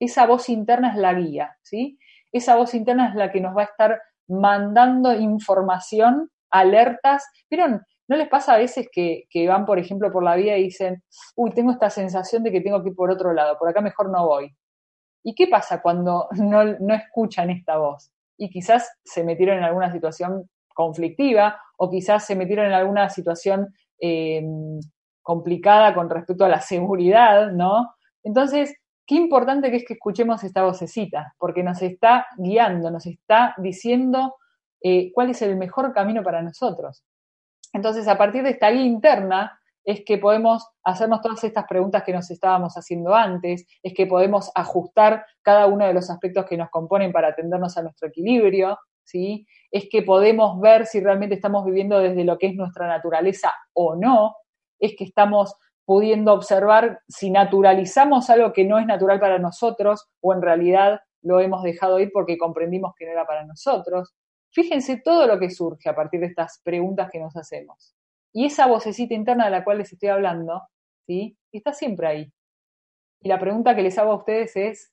[0.00, 1.98] Esa voz interna es la guía, ¿sí?
[2.32, 7.24] Esa voz interna es la que nos va a estar mandando información, alertas.
[7.50, 7.82] ¿Vieron?
[8.08, 11.02] ¿No les pasa a veces que, van, por ejemplo, por la vida y dicen,
[11.36, 14.10] uy, tengo esta sensación de que tengo que ir por otro lado, por acá mejor
[14.10, 14.54] no voy?
[15.22, 18.10] ¿Y qué pasa cuando no, no escuchan esta voz?
[18.36, 23.74] Y quizás se metieron en alguna situación conflictiva o quizás se metieron en alguna situación
[24.00, 24.42] eh,
[25.22, 27.94] complicada con respecto a la seguridad, ¿no?
[28.22, 28.74] Entonces,
[29.06, 34.36] qué importante que es que escuchemos esta vocecita, porque nos está guiando, nos está diciendo
[34.80, 37.04] eh, cuál es el mejor camino para nosotros.
[37.72, 42.12] Entonces, a partir de esta guía interna, es que podemos hacernos todas estas preguntas que
[42.12, 46.70] nos estábamos haciendo antes, es que podemos ajustar cada uno de los aspectos que nos
[46.70, 49.46] componen para atendernos a nuestro equilibrio, ¿sí?
[49.70, 53.96] Es que podemos ver si realmente estamos viviendo desde lo que es nuestra naturaleza o
[53.96, 54.36] no,
[54.78, 60.32] es que estamos pudiendo observar si naturalizamos algo que no es natural para nosotros o
[60.32, 64.14] en realidad lo hemos dejado ir porque comprendimos que no era para nosotros.
[64.50, 67.94] Fíjense todo lo que surge a partir de estas preguntas que nos hacemos.
[68.32, 70.68] Y esa vocecita interna de la cual les estoy hablando,
[71.06, 71.36] ¿sí?
[71.52, 72.32] Está siempre ahí.
[73.20, 74.92] Y la pregunta que les hago a ustedes es,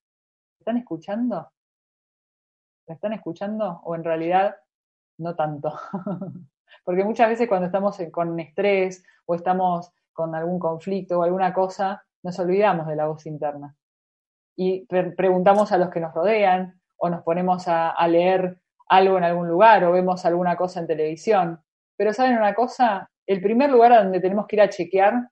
[0.60, 1.50] ¿están escuchando?
[2.86, 3.80] ¿La están escuchando?
[3.84, 4.58] ¿O en realidad
[5.18, 5.74] no tanto?
[6.84, 12.04] Porque muchas veces cuando estamos con estrés o estamos con algún conflicto o alguna cosa,
[12.24, 13.76] nos olvidamos de la voz interna.
[14.56, 19.24] Y preguntamos a los que nos rodean o nos ponemos a, a leer algo en
[19.24, 21.64] algún lugar o vemos alguna cosa en televisión.
[21.96, 23.10] Pero ¿saben una cosa?
[23.30, 25.30] El primer lugar a donde tenemos que ir a chequear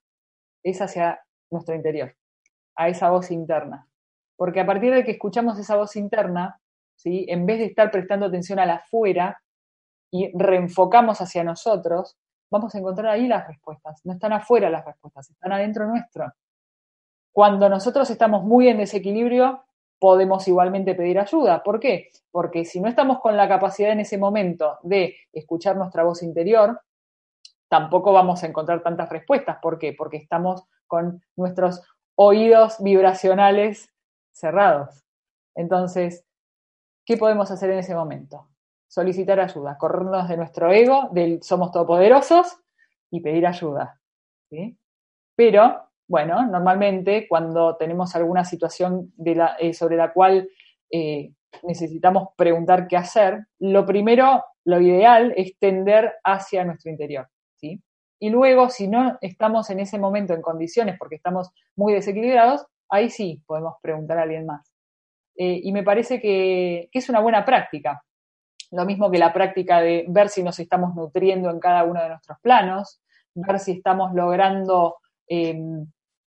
[0.64, 2.16] es hacia nuestro interior,
[2.76, 3.90] a esa voz interna.
[4.36, 6.62] Porque a partir de que escuchamos esa voz interna,
[6.96, 7.26] ¿sí?
[7.28, 9.42] en vez de estar prestando atención a la afuera
[10.12, 12.16] y reenfocamos hacia nosotros,
[12.52, 14.00] vamos a encontrar ahí las respuestas.
[14.04, 16.32] No están afuera las respuestas, están adentro nuestro.
[17.32, 19.64] Cuando nosotros estamos muy en desequilibrio,
[20.00, 21.64] podemos igualmente pedir ayuda.
[21.64, 22.10] ¿Por qué?
[22.30, 26.80] Porque si no estamos con la capacidad en ese momento de escuchar nuestra voz interior,
[27.70, 29.58] tampoco vamos a encontrar tantas respuestas.
[29.62, 29.94] ¿Por qué?
[29.94, 31.84] Porque estamos con nuestros
[32.16, 33.94] oídos vibracionales
[34.32, 35.04] cerrados.
[35.56, 36.26] Entonces,
[37.06, 38.50] ¿qué podemos hacer en ese momento?
[38.88, 42.60] Solicitar ayuda, corrernos de nuestro ego, del somos todopoderosos
[43.12, 44.00] y pedir ayuda.
[45.36, 49.14] Pero, bueno, normalmente cuando tenemos alguna situación
[49.60, 50.50] eh, sobre la cual
[50.90, 57.28] eh, necesitamos preguntar qué hacer, lo primero, lo ideal es tender hacia nuestro interior.
[58.20, 63.10] Y luego, si no estamos en ese momento en condiciones porque estamos muy desequilibrados, ahí
[63.10, 64.74] sí podemos preguntar a alguien más.
[65.36, 68.04] Eh, y me parece que, es una buena práctica.
[68.72, 72.10] Lo mismo que la práctica de ver si nos estamos nutriendo en cada uno de
[72.10, 73.02] nuestros planos,
[73.36, 75.86] ver si estamos logrando em,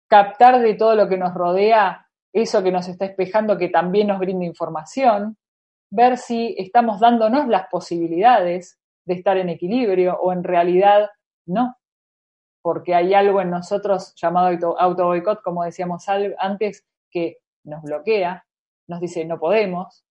[0.07, 4.19] captar de todo lo que nos rodea eso que nos está espejando que también nos
[4.19, 5.38] brinda información,
[5.89, 11.09] ver si estamos dándonos las posibilidades de estar en equilibrio o en realidad
[11.45, 11.75] no,
[12.61, 18.45] porque hay algo en nosotros llamado auto boicot, como decíamos antes, que nos bloquea,
[18.87, 20.05] nos dice no podemos.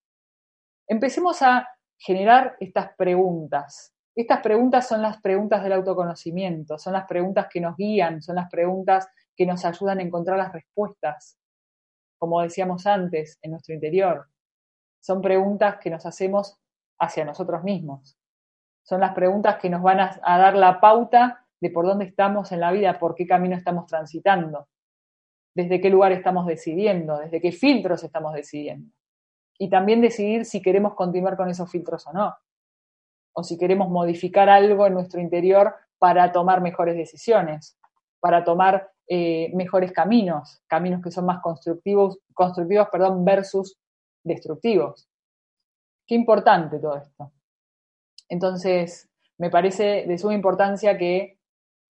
[0.89, 3.95] Empecemos a generar estas preguntas.
[4.17, 8.51] Estas preguntas son las preguntas del autoconocimiento, son las preguntas que nos guían, son las
[8.51, 11.39] preguntas que nos ayudan a encontrar las respuestas,
[12.19, 14.29] como decíamos antes, en nuestro interior.
[15.01, 16.59] Son preguntas que nos hacemos
[16.99, 18.20] hacia nosotros mismos.
[18.91, 22.59] Son las preguntas que nos van a, dar la pauta de por dónde estamos en
[22.59, 24.67] la vida, por qué camino estamos transitando,
[25.55, 28.93] desde qué lugar estamos decidiendo, desde qué filtros estamos decidiendo.
[29.61, 32.35] Y también decidir si queremos continuar con esos filtros o no,
[33.33, 37.79] o si queremos modificar algo en nuestro interior para tomar mejores decisiones,
[38.19, 43.79] para tomar eh, mejores caminos, caminos que son más constructivos, constructivos perdón, versus
[44.25, 45.09] destructivos.
[46.09, 47.31] Qué importante todo esto.
[48.31, 51.39] Entonces, me parece de suma importancia que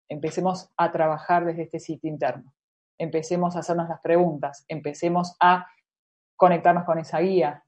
[0.09, 2.55] empecemos a trabajar desde este sitio interno,
[2.99, 5.67] empecemos a hacernos las preguntas, empecemos a
[6.37, 7.65] conectarnos con esa guía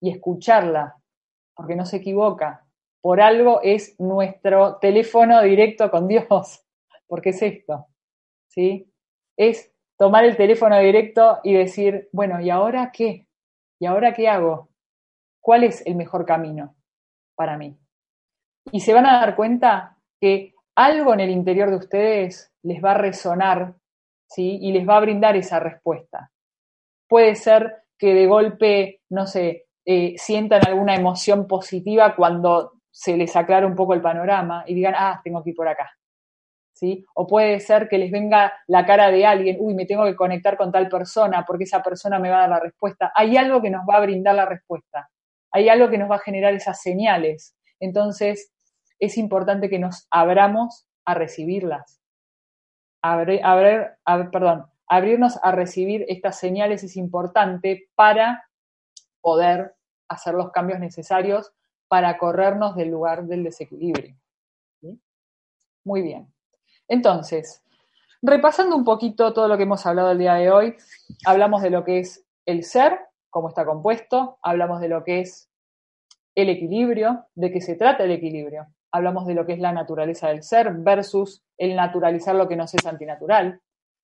[0.00, 0.96] y escucharla,
[1.54, 2.64] porque no se equivoca.
[3.00, 6.64] Por algo es nuestro teléfono directo con Dios,
[7.08, 7.88] porque es esto,
[8.46, 8.92] ¿sí?
[9.36, 13.26] Es tomar el teléfono directo y decir, bueno, ¿y ahora qué?
[13.80, 14.68] ¿Y ahora qué hago?
[15.40, 16.76] ¿Cuál es el mejor camino
[17.34, 17.76] para mí?
[18.72, 22.92] Y se van a dar cuenta que algo en el interior de ustedes les va
[22.92, 23.74] a resonar,
[24.28, 24.58] ¿sí?
[24.60, 26.30] Y les va a brindar esa respuesta.
[27.08, 33.34] Puede ser que de golpe, no sé, eh, sientan alguna emoción positiva cuando se les
[33.36, 35.90] aclara un poco el panorama y digan, ah, tengo que ir por acá.
[36.74, 37.04] ¿Sí?
[37.14, 40.56] O puede ser que les venga la cara de alguien, uy, me tengo que conectar
[40.56, 43.10] con tal persona porque esa persona me va a dar la respuesta.
[43.16, 45.10] Hay algo que nos va a brindar la respuesta.
[45.50, 47.56] Hay algo que nos va a generar esas señales.
[47.80, 48.52] Entonces,
[48.98, 52.00] es importante que nos abramos a recibirlas.
[54.86, 58.44] abrirnos a recibir estas señales es importante para
[59.20, 59.74] poder
[60.08, 61.52] hacer los cambios necesarios
[61.86, 64.16] para corrernos del lugar del desequilibrio.
[65.84, 66.32] Muy bien.
[66.86, 67.62] Entonces,
[68.20, 70.76] repasando un poquito todo lo que hemos hablado el día de hoy,
[71.24, 72.98] hablamos de lo que es el ser,
[73.30, 75.48] cómo está compuesto, hablamos de lo que es
[76.34, 80.28] el equilibrio, de qué se trata el equilibrio, hablamos de lo que es la naturaleza
[80.28, 83.60] del ser versus el naturalizar lo que nos es antinatural,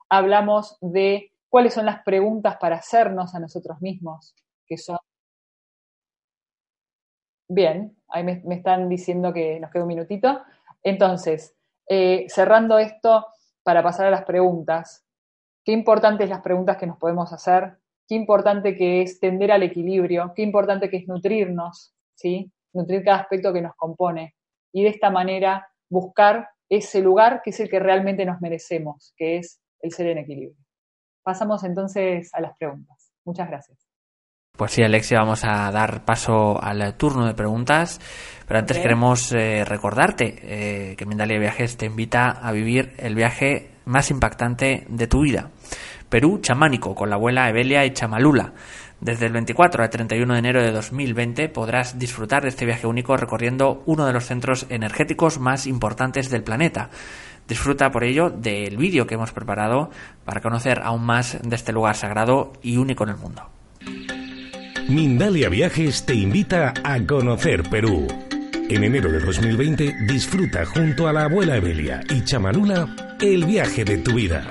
[0.09, 4.35] hablamos de cuáles son las preguntas para hacernos a nosotros mismos,
[4.67, 4.99] que son
[7.49, 10.43] Bien, ahí me, están diciendo que nos queda un minutito.
[10.83, 11.55] Entonces,
[11.89, 13.27] eh, cerrando esto
[13.63, 15.05] para pasar a las preguntas,
[15.63, 17.79] qué importantes las preguntas que nos podemos hacer,
[18.09, 22.51] qué importante que es tender al equilibrio, qué importante que es nutrirnos, ¿sí?
[22.73, 24.35] Nutrir cada aspecto que nos compone
[24.75, 29.39] y de esta manera buscar ese lugar que es el que realmente nos merecemos, que
[29.39, 30.65] es el ser en equilibrio.
[31.23, 33.13] Pasamos entonces a las preguntas.
[33.25, 33.79] Muchas gracias.
[34.57, 38.01] Pues sí, Alexia, vamos a dar paso al turno de preguntas,
[38.47, 43.73] pero antes queremos eh, recordarte eh, que Mindalia Viajes te invita a vivir el viaje
[43.85, 45.51] más impactante de tu vida.
[46.09, 48.53] Perú chamánico con la abuela Evelia y Chamalula.
[49.05, 53.15] Desde el 24 al 31 de enero de 2020 podrás disfrutar de este viaje único
[53.19, 56.89] recorriendo uno de los centros energéticos más importantes del planeta.
[57.47, 59.91] Disfruta por ello del vídeo que hemos preparado
[60.25, 63.43] para conocer aún más de este lugar sagrado y único en el mundo.
[64.89, 68.09] Mindalia Viajes te invita a conocer Perú.
[68.71, 72.89] En enero de 2020 disfruta junto a la abuela Evelia y Chamanula
[73.21, 74.51] el viaje de tu vida.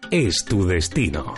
[0.11, 1.33] es tu destino.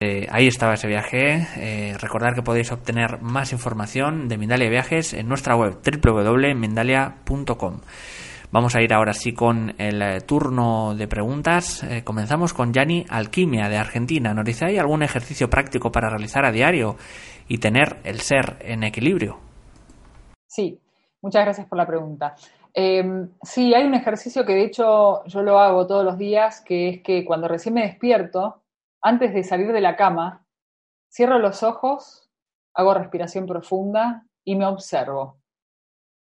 [0.00, 1.46] Eh, ahí estaba ese viaje.
[1.56, 7.80] Eh, recordar que podéis obtener más información de Mindalia Viajes en nuestra web www.mindalia.com.
[8.50, 11.82] Vamos a ir ahora sí con el eh, turno de preguntas.
[11.82, 14.32] Eh, comenzamos con Yani Alquimia de Argentina.
[14.32, 16.96] Nos dice, ¿hay algún ejercicio práctico para realizar a diario
[17.48, 19.38] y tener el ser en equilibrio?
[20.46, 20.78] Sí,
[21.20, 22.36] muchas gracias por la pregunta.
[22.76, 26.88] Em, sí, hay un ejercicio que de hecho yo lo hago todos los días, que
[26.88, 28.62] es que cuando recién me despierto,
[29.00, 30.44] antes de salir de la cama,
[31.08, 32.28] cierro los ojos,
[32.74, 35.38] hago respiración profunda y me observo.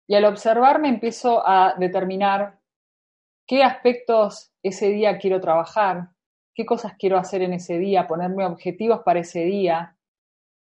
[0.09, 2.59] Y al observarme empiezo a determinar
[3.47, 6.09] qué aspectos ese día quiero trabajar,
[6.53, 9.97] qué cosas quiero hacer en ese día, ponerme objetivos para ese día,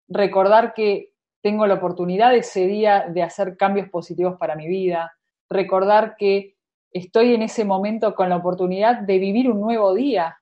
[0.08, 5.16] recordar que tengo la oportunidad ese día de hacer cambios positivos para mi vida,
[5.50, 6.56] recordar que
[6.92, 10.38] estoy en ese momento con la oportunidad de vivir un nuevo día,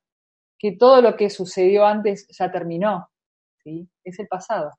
[0.59, 3.11] que todo lo que sucedió antes ya terminó,
[3.63, 3.89] ¿sí?
[4.05, 4.71] Es el pasado.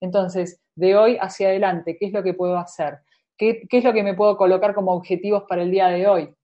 [0.00, 2.98] Entonces, de hoy hacia adelante, ¿qué es lo que puedo hacer?
[3.36, 6.34] ¿Qué, es lo que me puedo colocar como objetivos para el día de hoy?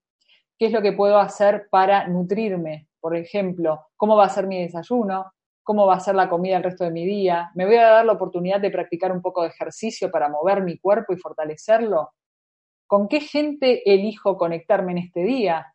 [0.59, 2.89] ¿Qué es lo que puedo hacer para nutrirme?
[3.01, 5.33] Por ejemplo, ¿cómo va a ser mi desayuno?
[5.65, 7.51] ¿Cómo va a ser la comida el resto de mi día?
[7.55, 10.79] ¿Me voy a dar la oportunidad de practicar un poco de ejercicio para mover mi
[10.79, 12.13] cuerpo y fortalecerlo?
[12.93, 15.75] ¿Con qué gente elijo conectarme en este día?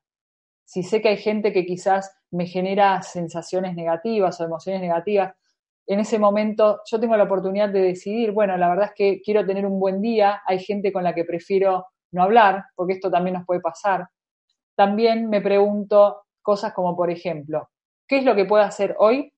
[0.66, 5.34] Si sé que hay gente que quizás me genera sensaciones negativas o emociones negativas,
[5.88, 9.44] en ese momento yo tengo la oportunidad de decidir, bueno, la verdad es que quiero
[9.48, 13.34] tener un buen día, hay gente con la que prefiero no hablar, porque esto también
[13.34, 14.08] nos puede pasar.
[14.76, 17.68] También me pregunto cosas como, por ejemplo,
[18.08, 19.34] ¿qué es lo que puedo hacer hoy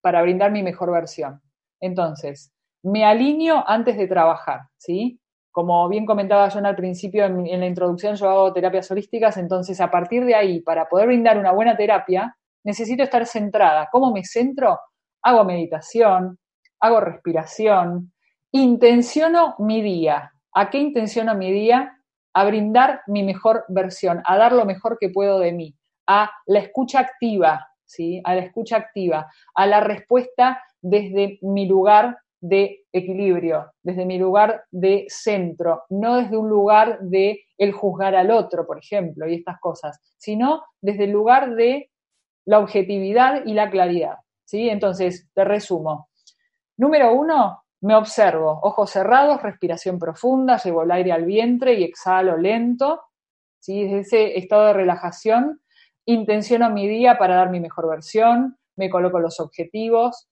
[0.00, 1.40] para brindar mi mejor versión?
[1.80, 2.52] Entonces,
[2.82, 5.20] me alineo antes de trabajar, ¿sí?
[5.50, 9.80] Como bien comentaba yo al principio, en, en la introducción yo hago terapias holísticas, entonces
[9.80, 13.88] a partir de ahí, para poder brindar una buena terapia, necesito estar centrada.
[13.90, 14.78] ¿Cómo me centro?
[15.22, 16.38] Hago meditación,
[16.80, 18.12] hago respiración,
[18.52, 20.32] intenciono mi día.
[20.52, 21.96] ¿A qué intenciono mi día?
[22.32, 25.76] A brindar mi mejor versión, a dar lo mejor que puedo de mí,
[26.06, 28.20] a la escucha activa, ¿sí?
[28.24, 34.64] A la escucha activa, a la respuesta desde mi lugar de equilibrio, desde mi lugar
[34.70, 39.60] de centro, no desde un lugar de el juzgar al otro, por ejemplo, y estas
[39.60, 41.90] cosas, sino desde el lugar de
[42.46, 44.16] la objetividad y la claridad.
[44.44, 44.68] ¿sí?
[44.68, 46.08] Entonces, te resumo.
[46.78, 52.38] Número uno, me observo, ojos cerrados, respiración profunda, llevo el aire al vientre y exhalo
[52.38, 53.02] lento.
[53.58, 53.84] ¿sí?
[53.84, 55.60] Desde ese estado de relajación,
[56.06, 60.29] intenciono mi día para dar mi mejor versión, me coloco los objetivos,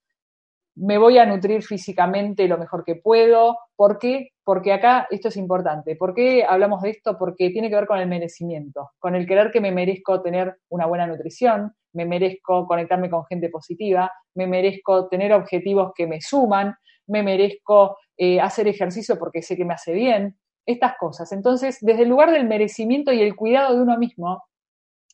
[0.80, 3.58] me voy a nutrir físicamente lo mejor que puedo.
[3.74, 4.30] ¿Por qué?
[4.44, 5.96] Porque acá esto es importante.
[5.96, 7.18] ¿Por qué hablamos de esto?
[7.18, 10.86] Porque tiene que ver con el merecimiento, con el querer que me merezco tener una
[10.86, 16.74] buena nutrición, me merezco conectarme con gente positiva, me merezco tener objetivos que me suman,
[17.06, 21.32] me merezco eh, hacer ejercicio porque sé que me hace bien, estas cosas.
[21.32, 24.44] Entonces, desde el lugar del merecimiento y el cuidado de uno mismo,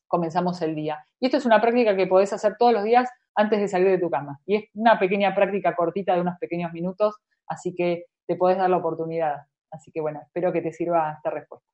[0.09, 1.05] comenzamos el día.
[1.21, 3.99] Y esto es una práctica que podés hacer todos los días antes de salir de
[3.99, 4.41] tu cama.
[4.47, 7.17] Y es una pequeña práctica cortita de unos pequeños minutos,
[7.47, 9.47] así que te puedes dar la oportunidad.
[9.71, 11.67] Así que bueno, espero que te sirva esta respuesta.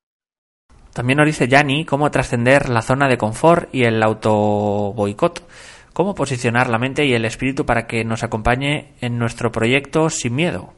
[0.93, 5.47] También nos dice Yanni cómo trascender la zona de confort y el auto boicot.
[5.93, 10.35] Cómo posicionar la mente y el espíritu para que nos acompañe en nuestro proyecto sin
[10.35, 10.73] miedo.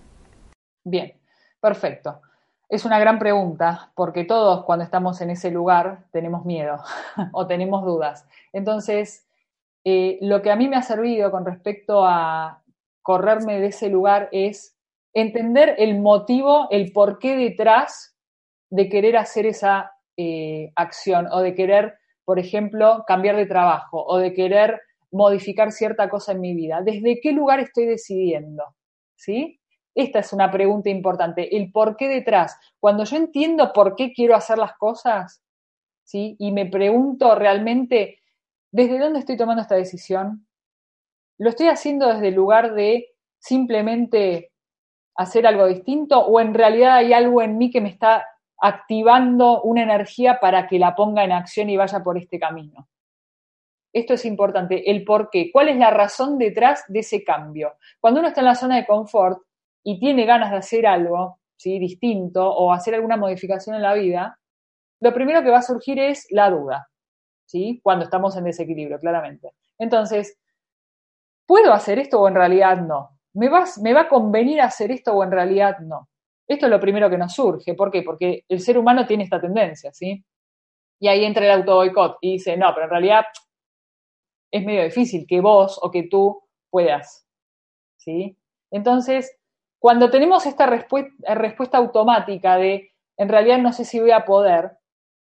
[0.85, 1.15] Bien,
[1.61, 2.21] perfecto.
[2.69, 6.79] Es una gran pregunta porque todos cuando estamos en ese lugar tenemos miedo
[7.33, 8.27] o tenemos dudas.
[8.53, 9.27] Entonces,
[9.85, 12.63] eh, lo que a mí me ha servido con respecto a
[13.03, 14.77] correrme de ese lugar es
[15.13, 18.17] entender el motivo, el porqué detrás
[18.71, 24.19] de querer hacer esa eh, acción o de querer, por ejemplo, cambiar de trabajo o
[24.19, 24.81] de querer
[25.11, 26.81] modificar cierta cosa en mi vida.
[26.83, 28.65] ¿Desde qué lugar estoy decidiendo?
[29.17, 29.61] ¿Sí?
[29.95, 32.57] Esta es una pregunta importante, el por qué detrás.
[32.81, 35.43] Cuando yo entiendo por qué quiero hacer las cosas,
[36.03, 36.35] ¿sí?
[36.39, 38.22] Y me pregunto realmente
[38.73, 40.47] ¿Desde dónde estoy tomando esta decisión?
[41.39, 44.51] ¿Lo estoy haciendo desde el lugar de simplemente
[45.15, 48.27] hacer algo distinto o en realidad hay algo en mí que me está
[48.59, 52.89] activando una energía para que la ponga en acción y vaya por este camino?
[53.93, 57.75] Esto es importante, el por qué, cuál es la razón detrás de ese cambio.
[58.01, 59.43] Cuando uno está en la zona de confort
[59.85, 64.39] y tiene ganas de hacer algo distinto o hacer alguna modificación en la vida,
[65.01, 66.89] lo primero que va a surgir es la duda.
[67.83, 69.53] Cuando estamos en desequilibrio, claramente.
[69.79, 70.39] Entonces,
[71.47, 73.19] ¿puedo hacer esto o en realidad no?
[73.35, 76.09] ¿Me va, ¿Me va a convenir hacer esto o en realidad no?
[76.47, 77.75] Esto es lo primero que nos surge.
[77.75, 78.03] ¿Por qué?
[78.03, 80.25] Porque el ser humano tiene esta tendencia, ¿sí?
[81.01, 83.25] Y ahí entra el auto boicot y dice, no, pero en realidad
[84.51, 87.27] es medio difícil que vos o que tú puedas,
[87.97, 88.37] ¿sí?
[88.71, 89.37] Entonces,
[89.79, 94.79] cuando tenemos esta respuesta automática de, en realidad no sé si voy a poder,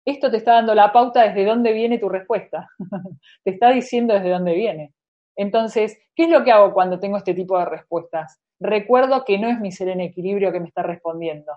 [0.06, 2.68] esto te está dando la pauta desde dónde viene tu respuesta.
[3.44, 4.94] te está diciendo desde dónde viene.
[5.36, 8.40] Entonces, ¿qué es lo que hago cuando tengo este tipo de respuestas?
[8.60, 11.52] Recuerdo que no es mi ser en equilibrio que me está respondiendo.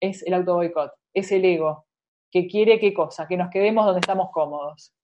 [0.00, 1.84] Es el auto boicot, es el ego,
[2.32, 4.94] que quiere qué cosa, que nos quedemos donde estamos cómodos.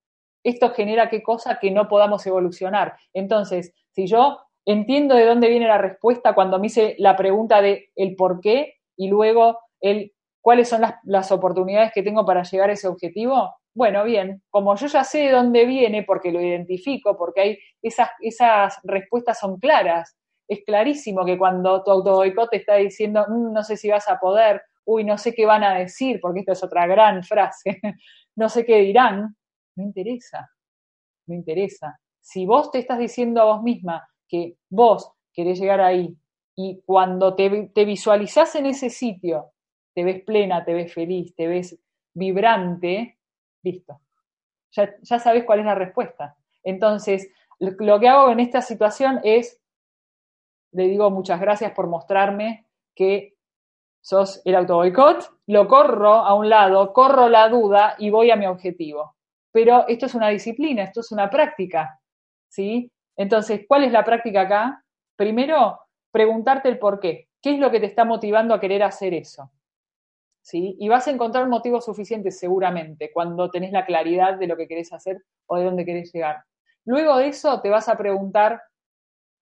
[0.43, 2.97] Esto genera qué cosa que no podamos evolucionar.
[3.13, 7.91] Entonces, si yo entiendo de dónde viene la respuesta cuando me hice la pregunta de
[7.95, 10.13] el por qué y luego el
[10.47, 13.57] ¿Cuáles son las, oportunidades que tengo para llegar a ese objetivo?
[13.75, 18.11] Bueno, bien, como yo ya sé de dónde viene, porque lo identifico, porque hay esas,
[18.21, 20.17] esas respuestas son claras,
[20.47, 24.21] es clarísimo que cuando tu autoboicot te está diciendo, mm, no sé si vas a
[24.21, 27.81] poder, uy, no sé qué van a decir, porque esta es otra gran frase,
[28.37, 29.35] no sé qué dirán,
[29.75, 30.49] no interesa,
[31.27, 31.99] no interesa.
[32.21, 36.17] Si vos te estás diciendo a vos misma que vos querés llegar ahí
[36.55, 39.51] y cuando te, te visualizás en ese sitio
[39.97, 41.81] te ves plena, te ves feliz, te ves
[42.13, 43.17] vibrante,
[43.63, 43.99] listo.
[44.73, 46.37] Ya, sabes cuál es la respuesta.
[46.63, 49.59] Entonces, lo, que hago en esta situación es,
[50.73, 53.39] le digo muchas gracias por mostrarme que
[54.03, 58.37] sos el auto boicot, lo corro a un lado, corro la duda y voy a
[58.37, 59.17] mi objetivo.
[59.51, 61.99] Pero esto es una disciplina, esto es una práctica,
[62.49, 62.93] ¿sí?
[63.17, 64.85] Entonces, ¿cuál es la práctica acá?
[65.17, 65.81] Primero,
[66.11, 67.31] preguntarte el por qué.
[67.41, 69.51] ¿Qué es lo que te está motivando a querer hacer eso?
[70.53, 74.93] Y vas a encontrar motivos suficientes seguramente cuando tenés la claridad de lo que querés
[74.93, 76.45] hacer o de dónde querés llegar.
[76.85, 78.63] Luego de eso te vas a preguntar,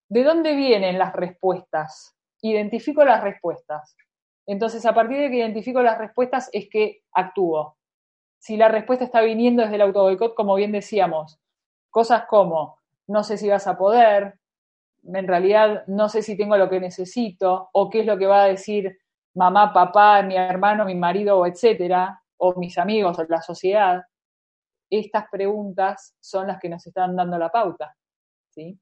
[0.08, 2.16] ¿de dónde vienen las respuestas?
[2.40, 3.96] Identifico las respuestas.
[4.46, 7.76] Entonces, a partir de que identifico las respuestas es que actúo.
[8.38, 11.40] Si la respuesta está viniendo desde el autoboicot, como bien decíamos,
[11.94, 14.40] Cosas como, no sé si vas a poder,
[15.04, 18.42] en realidad no sé si tengo lo que necesito, o qué es lo que va
[18.42, 18.98] a decir
[19.34, 24.02] mamá, papá, mi hermano, mi marido, etcétera, o mis amigos, o la sociedad.
[24.90, 27.94] Estas preguntas son las que nos están dando la pauta.
[28.50, 28.78] ¿sí?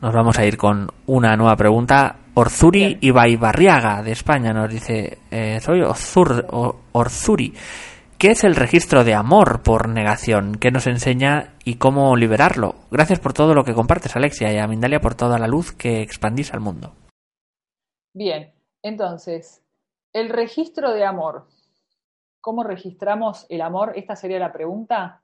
[0.00, 2.16] Nos vamos a ir con una nueva pregunta.
[2.34, 6.46] Orzuri Ibaibarriaga de España nos dice, eh, soy Orzur,
[6.92, 7.52] Orzuri.
[8.16, 10.56] ¿Qué es el registro de amor por negación?
[10.56, 12.76] ¿Qué nos enseña y cómo liberarlo?
[12.90, 16.02] Gracias por todo lo que compartes, Alexia, y a Mindalia por toda la luz que
[16.02, 16.94] expandís al mundo.
[18.18, 18.52] Bien,
[18.82, 19.62] entonces,
[20.12, 21.46] el registro de amor.
[22.40, 23.92] ¿Cómo registramos el amor?
[23.94, 25.22] Esta sería la pregunta.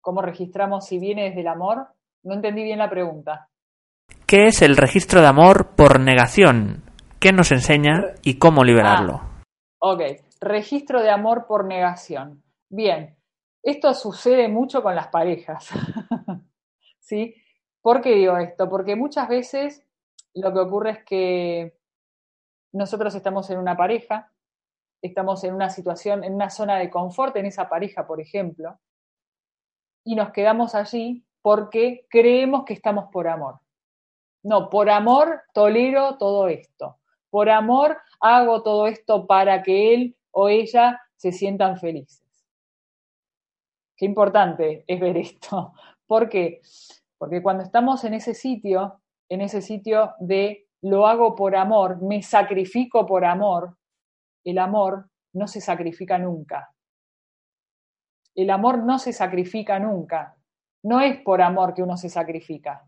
[0.00, 1.88] ¿Cómo registramos si viene desde el amor?
[2.22, 3.48] No entendí bien la pregunta.
[4.28, 6.84] ¿Qué es el registro de amor por negación?
[7.18, 9.22] ¿Qué nos enseña y cómo liberarlo?
[9.22, 9.42] Ah,
[9.80, 10.02] ok,
[10.40, 12.44] registro de amor por negación.
[12.70, 13.16] Bien,
[13.60, 15.68] esto sucede mucho con las parejas.
[17.00, 17.34] ¿Sí?
[17.82, 18.68] ¿Por qué digo esto?
[18.68, 19.84] Porque muchas veces
[20.32, 21.76] lo que ocurre es que
[22.76, 24.30] nosotros estamos en una pareja,
[25.02, 28.78] estamos en una situación, en una zona de confort en esa pareja, por ejemplo,
[30.04, 33.60] y nos quedamos allí porque creemos que estamos por amor.
[34.42, 36.98] No, por amor tolero todo esto.
[37.30, 42.22] Por amor hago todo esto para que él o ella se sientan felices.
[43.96, 45.72] Qué importante es ver esto.
[46.06, 46.60] ¿Por qué?
[47.18, 52.22] Porque cuando estamos en ese sitio, en ese sitio de lo hago por amor, me
[52.22, 53.76] sacrifico por amor,
[54.44, 56.72] el amor no se sacrifica nunca.
[58.34, 60.36] El amor no se sacrifica nunca.
[60.82, 62.86] No es por amor que uno se sacrifica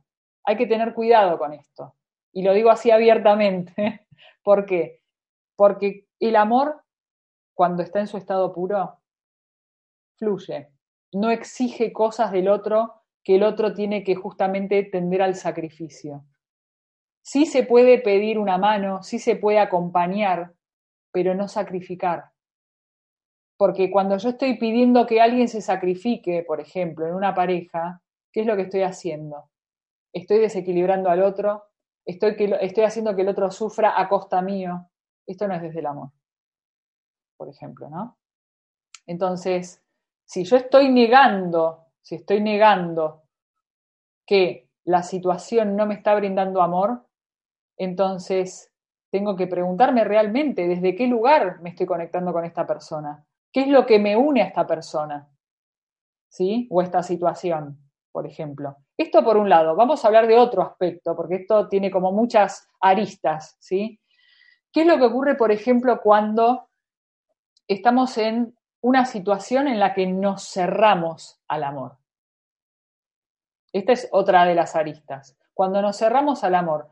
[0.49, 1.95] hay que tener cuidado con esto.
[2.33, 4.07] Y lo digo así abiertamente.
[4.43, 5.03] ¿Por qué?
[5.57, 6.83] Porque el amor,
[7.53, 8.99] cuando está en su estado puro,
[10.17, 10.71] fluye.
[11.13, 16.25] No exige cosas del otro que el otro tiene que justamente tender al sacrificio.
[17.31, 20.55] Sí se puede pedir una mano, sí se puede acompañar,
[21.13, 22.31] pero no sacrificar.
[23.59, 28.01] Porque cuando yo estoy pidiendo que alguien se sacrifique, por ejemplo, en una pareja,
[28.33, 29.51] ¿qué es lo que estoy haciendo?
[30.15, 31.65] estoy desequilibrando al otro,
[32.07, 34.89] estoy, que, estoy haciendo que el otro sufra a costa mío.
[35.27, 36.09] Esto no es desde el amor,
[37.37, 38.17] por ejemplo, ¿no?
[39.07, 39.85] Entonces,
[40.25, 43.25] si yo estoy negando, si estoy negando
[44.27, 47.05] que la situación no me está brindando amor,
[47.79, 48.73] entonces
[49.11, 53.25] tengo que preguntarme realmente desde qué lugar me estoy conectando con esta persona.
[53.51, 55.29] ¿Qué es lo que me une a esta persona?
[56.29, 56.69] ¿Sí?
[56.71, 58.77] O esta situación por ejemplo.
[58.97, 59.77] Esto por un lado.
[59.77, 64.01] Vamos a hablar de otro aspecto, porque esto tiene como muchas aristas, ¿sí?
[64.73, 66.69] ¿Qué es lo que ocurre, por ejemplo, cuando
[67.69, 71.99] estamos en una situación en la que nos cerramos al amor?
[73.73, 75.39] Esta es otra de las aristas.
[75.55, 76.89] Cuando nos cerramos al amor,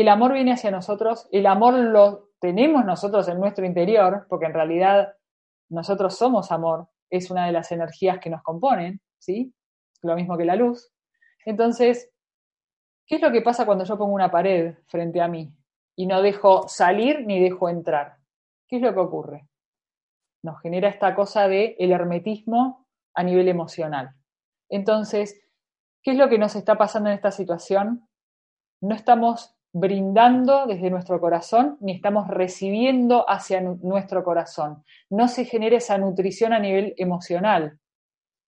[0.00, 4.54] el amor viene hacia nosotros, el amor lo tenemos nosotros en nuestro interior, porque en
[4.54, 5.14] realidad
[5.68, 9.54] nosotros somos amor, es una de las energías que nos componen, ¿sí?
[10.02, 10.92] lo mismo que la luz.
[11.44, 12.10] Entonces,
[13.06, 15.52] ¿qué es lo que pasa cuando yo pongo una pared frente a mí
[15.96, 18.18] y no dejo salir ni dejo entrar?
[18.68, 19.48] ¿Qué es lo que ocurre?
[20.42, 24.14] Nos genera esta cosa de el hermetismo a nivel emocional.
[24.68, 25.40] Entonces,
[26.02, 28.08] ¿qué es lo que nos está pasando en esta situación?
[28.80, 34.84] No estamos brindando desde nuestro corazón ni estamos recibiendo hacia nuestro corazón.
[35.10, 37.78] No se genera esa nutrición a nivel emocional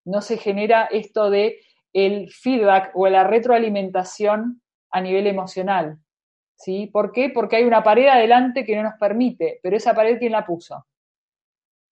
[0.04, 1.60] no se genera esto de
[1.92, 5.98] el feedback o la retroalimentación a nivel emocional.
[6.56, 6.86] ¿Sí?
[6.86, 7.30] ¿Por qué?
[7.30, 10.86] Porque hay una pared adelante que no nos permite, pero esa pared ¿quién la puso?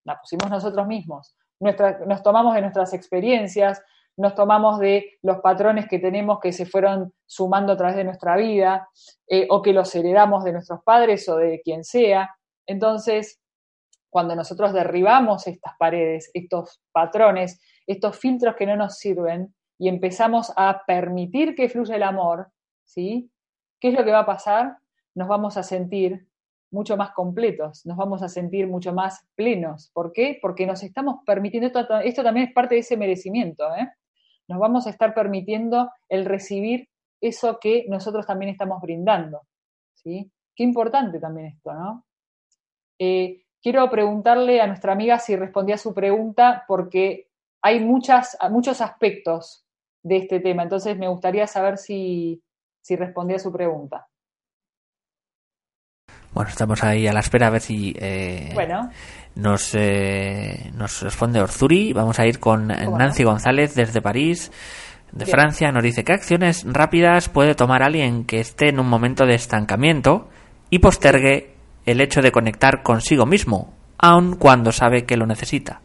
[0.04, 1.34] La pusimos nosotros mismos.
[1.60, 3.82] nos tomamos de nuestras experiencias,
[4.18, 8.36] nos tomamos de los patrones que tenemos que se fueron sumando a través de nuestra
[8.36, 8.88] vida,
[9.28, 12.34] eh, o que los heredamos de nuestros padres o de quien sea.
[12.66, 13.40] Entonces,
[14.10, 20.52] cuando nosotros derribamos estas paredes, estos patrones, estos filtros que no nos sirven y empezamos
[20.56, 22.48] a permitir que fluya el amor,
[22.84, 23.30] ¿sí?
[23.78, 24.78] ¿Qué es lo que va a pasar?
[25.14, 26.26] Nos vamos a sentir
[26.72, 29.90] mucho más completos, nos vamos a sentir mucho más plenos.
[29.94, 30.38] ¿Por qué?
[30.42, 33.88] Porque nos estamos permitiendo, esto, también es parte de ese merecimiento, ¿eh?
[34.48, 36.88] Nos vamos a estar permitiendo el recibir
[37.20, 39.42] eso que nosotros también estamos brindando.
[39.94, 40.30] ¿sí?
[40.54, 42.04] Qué importante también esto, ¿no?
[42.98, 47.28] Eh, quiero preguntarle a nuestra amiga si respondía a su pregunta, porque
[47.62, 49.64] hay muchas, muchos aspectos
[50.02, 52.42] de este tema, entonces me gustaría saber si,
[52.80, 54.08] si respondía a su pregunta.
[56.32, 58.90] Bueno, estamos ahí a la espera a ver si eh, Bueno,
[59.38, 61.92] nos, eh, nos responde Orzuri.
[61.92, 63.22] Vamos a ir con ¿Cómo Nancy?
[63.22, 64.50] González desde París,
[65.12, 65.30] de Bien.
[65.30, 65.70] Francia.
[65.70, 70.28] Nos dice, ¿qué acciones rápidas puede tomar alguien que esté en un momento de estancamiento
[70.70, 71.54] y postergue
[71.86, 75.80] el hecho de conectar consigo mismo, aun cuando sabe que lo necesita?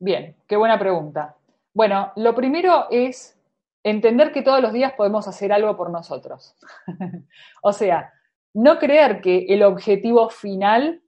[0.00, 1.36] Bien, qué buena pregunta.
[1.72, 3.38] Bueno, lo primero es
[3.84, 6.56] entender que todos los días podemos hacer algo por nosotros.
[7.62, 8.12] o sea,
[8.52, 11.02] no creer que el objetivo final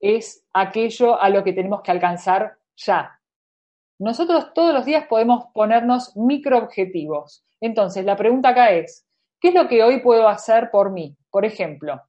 [0.00, 3.20] es aquello a lo que tenemos que alcanzar ya.
[3.98, 7.44] Nosotros todos los días podemos ponernos microobjetivos.
[7.60, 9.06] Entonces, la pregunta acá es,
[9.38, 11.16] ¿qué es lo que hoy puedo hacer por mí?
[11.30, 12.00] Por ejemplo,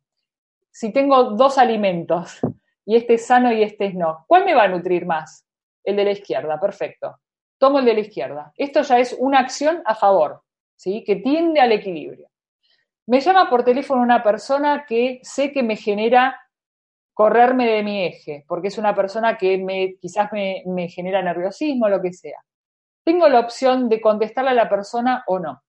[0.71, 2.39] si tengo dos alimentos
[2.85, 5.45] y este es sano y este es no, ¿cuál me va a nutrir más?
[5.83, 7.19] El de la izquierda, perfecto.
[7.57, 8.53] Tomo el de la izquierda.
[8.55, 10.41] Esto ya es una acción a favor,
[10.77, 11.03] ¿sí?
[11.03, 12.29] Que tiende al equilibrio.
[13.05, 16.39] Me llama por teléfono una persona que sé que me genera
[17.21, 21.87] correrme de mi eje, porque es una persona que me, quizás me, me genera nerviosismo,
[21.87, 22.43] lo que sea.
[23.05, 25.61] Tengo la opción de contestarle a la persona o no.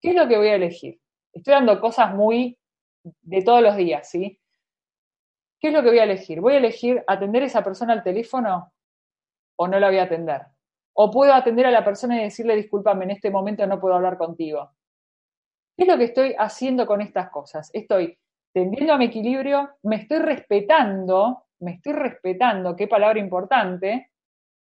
[0.00, 0.98] ¿Qué es lo que voy a elegir?
[1.30, 2.58] Estoy dando cosas muy
[3.02, 4.40] de todos los días, ¿sí?
[5.60, 6.40] ¿Qué es lo que voy a elegir?
[6.40, 8.72] ¿Voy a elegir atender a esa persona al teléfono
[9.56, 10.40] o no la voy a atender?
[10.94, 14.16] ¿O puedo atender a la persona y decirle, discúlpame, en este momento no puedo hablar
[14.16, 14.72] contigo?
[15.76, 17.68] ¿Qué es lo que estoy haciendo con estas cosas?
[17.74, 18.18] Estoy
[18.58, 24.10] tendiendo a mi equilibrio, me estoy respetando, me estoy respetando, qué palabra importante,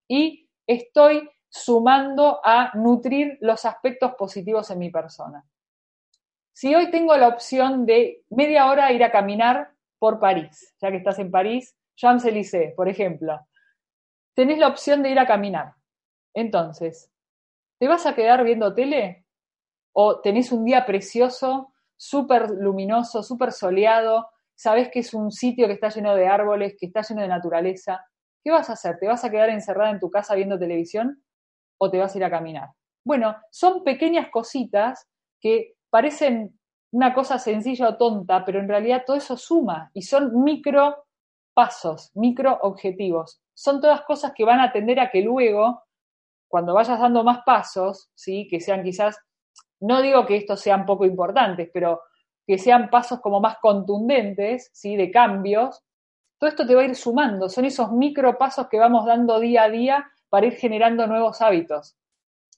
[0.07, 5.43] y estoy sumando a nutrir los aspectos positivos en mi persona.
[6.53, 10.99] Si hoy tengo la opción de media hora ir a caminar por París, ya que
[10.99, 13.41] estás en París, Champs-Élysées, por ejemplo,
[14.35, 15.77] tenés la opción de ir a caminar.
[16.35, 17.11] Entonces,
[17.79, 19.25] ¿te vas a quedar viendo tele?
[19.93, 24.31] ¿O tenés un día precioso, súper luminoso, súper soleado?
[24.55, 28.07] Sabés que es un sitio que está lleno de árboles, que está lleno de naturaleza.
[28.43, 28.99] ¿Qué vas a hacer?
[28.99, 31.23] ¿Te vas a quedar encerrada en tu casa viendo televisión?
[31.77, 32.71] ¿O te vas a ir a caminar?
[33.05, 35.07] Bueno, son pequeñas cositas
[35.41, 36.59] que parecen
[36.91, 41.05] una cosa sencilla o tonta, pero en realidad todo eso suma y son micro
[41.55, 43.41] pasos, micro objetivos.
[43.53, 45.83] Son todas cosas que van a tender a que luego,
[46.49, 48.47] cuando vayas dando más pasos, ¿sí?
[48.49, 49.19] que sean quizás,
[49.81, 52.03] no digo que estos sean poco importantes, pero
[52.47, 54.97] que sean pasos como más contundentes, ¿sí?
[54.97, 55.83] de cambios,
[56.39, 57.49] todo esto te va a ir sumando.
[57.49, 61.97] Son esos micro pasos que vamos dando día a día para ir generando nuevos hábitos.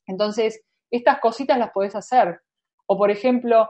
[0.07, 2.41] Entonces, estas cositas las podés hacer.
[2.87, 3.69] O, por ejemplo,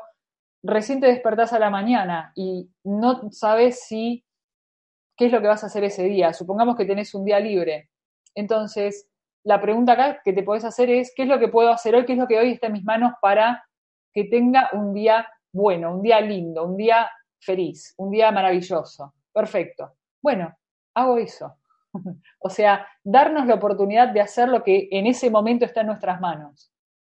[0.63, 4.25] recién te despertás a la mañana y no sabes si
[5.17, 6.33] qué es lo que vas a hacer ese día.
[6.33, 7.91] Supongamos que tenés un día libre.
[8.35, 9.10] Entonces,
[9.45, 12.05] la pregunta acá que te podés hacer es, ¿qué es lo que puedo hacer hoy?
[12.05, 13.65] ¿Qué es lo que hoy está en mis manos para
[14.13, 17.11] que tenga un día bueno, un día lindo, un día
[17.41, 19.15] feliz, un día maravilloso?
[19.33, 19.95] Perfecto.
[20.23, 20.55] Bueno,
[20.95, 21.57] hago eso.
[22.39, 26.21] o sea, darnos la oportunidad de hacer lo que en ese momento está en nuestras
[26.21, 26.73] manos.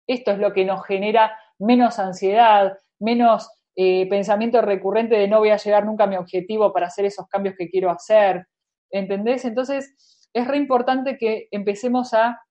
[0.07, 5.49] Esto es lo que nos genera menos ansiedad, menos eh, pensamiento recurrente de no voy
[5.49, 8.47] a llegar nunca a mi objetivo para hacer esos cambios que quiero hacer.
[8.89, 9.45] ¿Entendés?
[9.45, 9.95] Entonces,
[10.33, 12.41] es re importante que empecemos a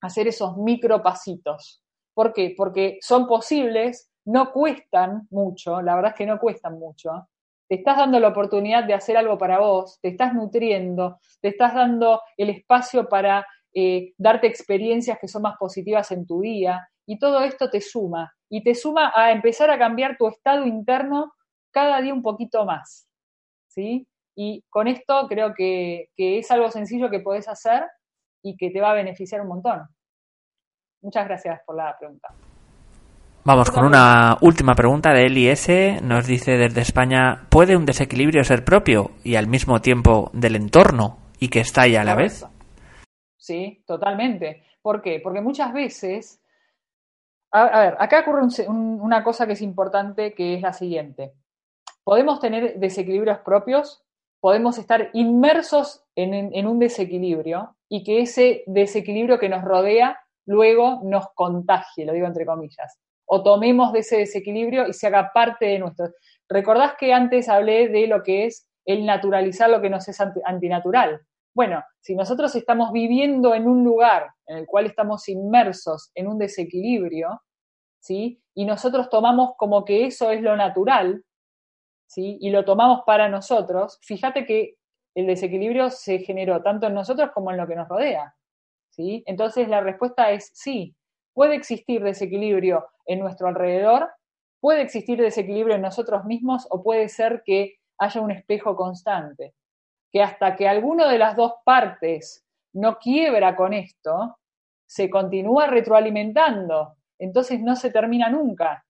[0.00, 1.82] hacer esos micro pasitos.
[2.14, 2.54] ¿Por qué?
[2.56, 7.28] Porque son posibles, no cuestan mucho, la verdad es que no cuestan mucho.
[7.68, 11.74] Te estás dando la oportunidad de hacer algo para vos, te estás nutriendo, te estás
[11.74, 17.18] dando el espacio para eh, darte experiencias que son más positivas en tu día y
[17.18, 21.32] todo esto te suma y te suma a empezar a cambiar tu estado interno
[21.70, 23.06] cada día un poquito más.
[23.68, 24.08] ¿Sí?
[24.40, 27.82] Y con esto creo que, que es algo sencillo que podés hacer
[28.40, 29.82] y que te va a beneficiar un montón.
[31.02, 32.28] Muchas gracias por la pregunta.
[33.44, 36.00] Vamos con una última pregunta de Eli S.
[36.04, 41.18] Nos dice desde España, ¿puede un desequilibrio ser propio y al mismo tiempo del entorno
[41.40, 42.46] y que estalla a la vez?
[43.36, 44.62] Sí, totalmente.
[44.80, 45.18] ¿Por qué?
[45.20, 46.40] Porque muchas veces,
[47.50, 50.72] a, a ver, acá ocurre un, un, una cosa que es importante, que es la
[50.72, 51.32] siguiente.
[52.04, 54.04] Podemos tener desequilibrios propios,
[54.40, 61.26] podemos estar inmersos en, un desequilibrio y que ese desequilibrio que nos rodea luego nos
[61.34, 65.78] contagie, lo digo entre comillas o tomemos de ese desequilibrio y se haga parte de
[65.78, 66.08] nuestro.
[66.48, 71.20] ¿Recordás que antes hablé de lo que es el naturalizar lo que nos es antinatural?
[71.54, 76.38] Bueno, si nosotros estamos viviendo en un lugar en el cual estamos inmersos en un
[76.38, 77.42] desequilibrio,
[78.00, 78.40] ¿sí?
[78.54, 81.22] Y nosotros tomamos como que eso es lo natural,
[82.08, 82.38] ¿sí?
[82.40, 84.74] Y lo tomamos para nosotros, fíjate que
[85.14, 88.34] el desequilibrio se generó tanto en nosotros como en lo que nos rodea,
[88.90, 89.22] ¿sí?
[89.26, 90.96] Entonces la respuesta es sí,
[91.34, 94.10] puede existir desequilibrio en nuestro alrededor,
[94.60, 99.54] puede existir desequilibrio en nosotros mismos o puede ser que haya un espejo constante,
[100.10, 104.38] que hasta que alguno de las dos partes no quiebra con esto,
[104.86, 108.84] se continúa retroalimentando, entonces no se termina nunca.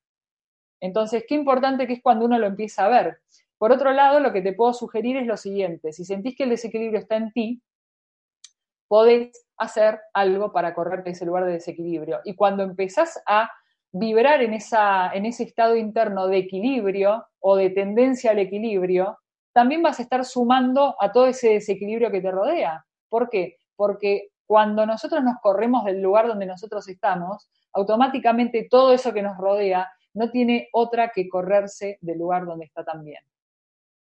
[0.81, 3.19] Entonces, qué importante que es cuando uno lo empieza a ver.
[3.59, 6.51] Por otro lado, lo que te puedo sugerir es lo siguiente, si sentís que el
[6.51, 7.63] desequilibrio está en ti,
[8.87, 12.21] podés hacer algo para correrte ese lugar de desequilibrio.
[12.25, 13.51] Y cuando empezás a
[13.93, 19.19] vibrar en, esa, en ese estado interno de equilibrio o de tendencia al equilibrio,
[19.53, 22.85] también vas a estar sumando a todo ese desequilibrio que te rodea.
[23.09, 23.57] ¿Por qué?
[23.77, 29.37] Porque cuando nosotros nos corremos del lugar donde nosotros estamos, automáticamente todo eso que nos
[29.37, 33.23] rodea no tiene otra que correrse del lugar donde está también.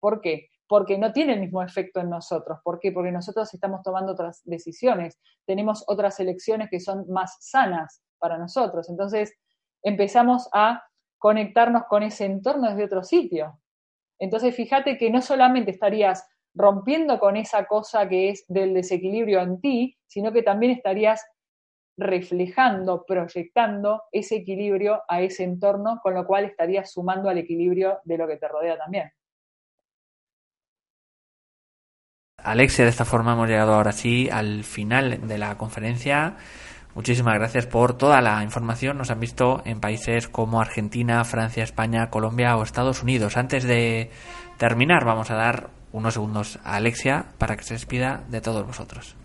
[0.00, 0.48] ¿Por qué?
[0.66, 2.58] Porque no tiene el mismo efecto en nosotros.
[2.62, 2.92] ¿Por qué?
[2.92, 8.88] Porque nosotros estamos tomando otras decisiones, tenemos otras elecciones que son más sanas para nosotros.
[8.88, 9.34] Entonces
[9.82, 10.82] empezamos a
[11.18, 13.58] conectarnos con ese entorno desde otro sitio.
[14.18, 19.60] Entonces fíjate que no solamente estarías rompiendo con esa cosa que es del desequilibrio en
[19.60, 21.24] ti, sino que también estarías
[21.98, 28.16] reflejando, proyectando ese equilibrio a ese entorno, con lo cual estarías sumando al equilibrio de
[28.16, 29.10] lo que te rodea también.
[32.38, 36.36] Alexia, de esta forma hemos llegado ahora sí al final de la conferencia.
[36.94, 38.96] Muchísimas gracias por toda la información.
[38.96, 43.36] Nos han visto en países como Argentina, Francia, España, Colombia o Estados Unidos.
[43.36, 44.10] Antes de
[44.56, 49.16] terminar, vamos a dar unos segundos a Alexia para que se despida de todos vosotros.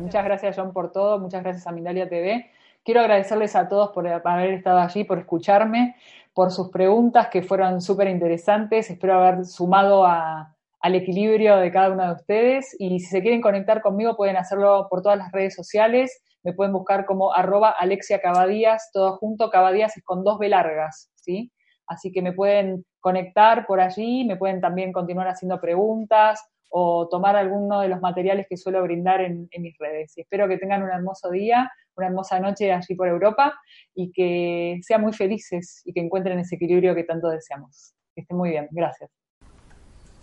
[0.00, 1.18] Muchas gracias, John, por todo.
[1.18, 2.50] Muchas gracias a Mindalia TV.
[2.84, 5.96] Quiero agradecerles a todos por haber estado allí, por escucharme,
[6.34, 8.90] por sus preguntas que fueron súper interesantes.
[8.90, 12.76] Espero haber sumado al equilibrio de cada uno de ustedes.
[12.78, 16.22] Y si se quieren conectar conmigo, pueden hacerlo por todas las redes sociales.
[16.42, 19.50] Me pueden buscar como arroba Alexia Cabadías, todo junto.
[19.50, 21.52] Cabadías es con dos B largas, ¿sí?
[21.86, 27.36] Así que me pueden conectar por allí, me pueden también continuar haciendo preguntas o tomar
[27.36, 30.12] alguno de los materiales que suelo brindar en, mis redes.
[30.16, 33.54] Y espero que tengan un hermoso día, una hermosa noche allí por Europa
[33.94, 37.94] y que sean muy felices y que encuentren ese equilibrio que tanto deseamos.
[38.14, 38.68] Que estén muy bien.
[38.70, 39.10] Gracias.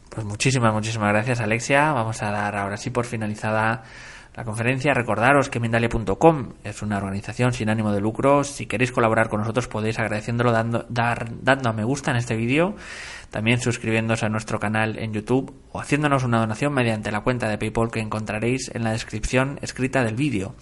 [0.09, 1.91] Pues muchísimas, muchísimas gracias Alexia.
[1.91, 3.83] Vamos a dar ahora sí por finalizada
[4.35, 4.93] la conferencia.
[4.93, 8.43] Recordaros que Mindalia.com es una organización sin ánimo de lucro.
[8.43, 12.35] Si queréis colaborar con nosotros podéis agradeciéndolo dando, dar, dando a me gusta en este
[12.35, 12.75] vídeo,
[13.29, 17.57] también suscribiéndose a nuestro canal en YouTube o haciéndonos una donación mediante la cuenta de
[17.57, 20.55] PayPal que encontraréis en la descripción escrita del vídeo.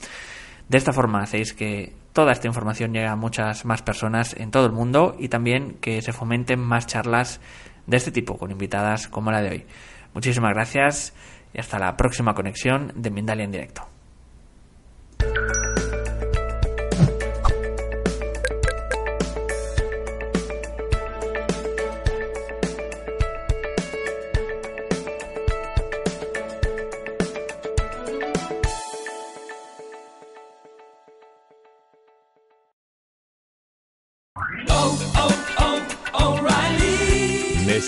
[0.67, 4.65] De esta forma hacéis que toda esta información llegue a muchas más personas en todo
[4.65, 7.39] el mundo y también que se fomenten más charlas
[7.87, 9.65] de este tipo con invitadas como la de hoy.
[10.13, 11.13] Muchísimas gracias
[11.53, 13.87] y hasta la próxima conexión de Mindalia en directo.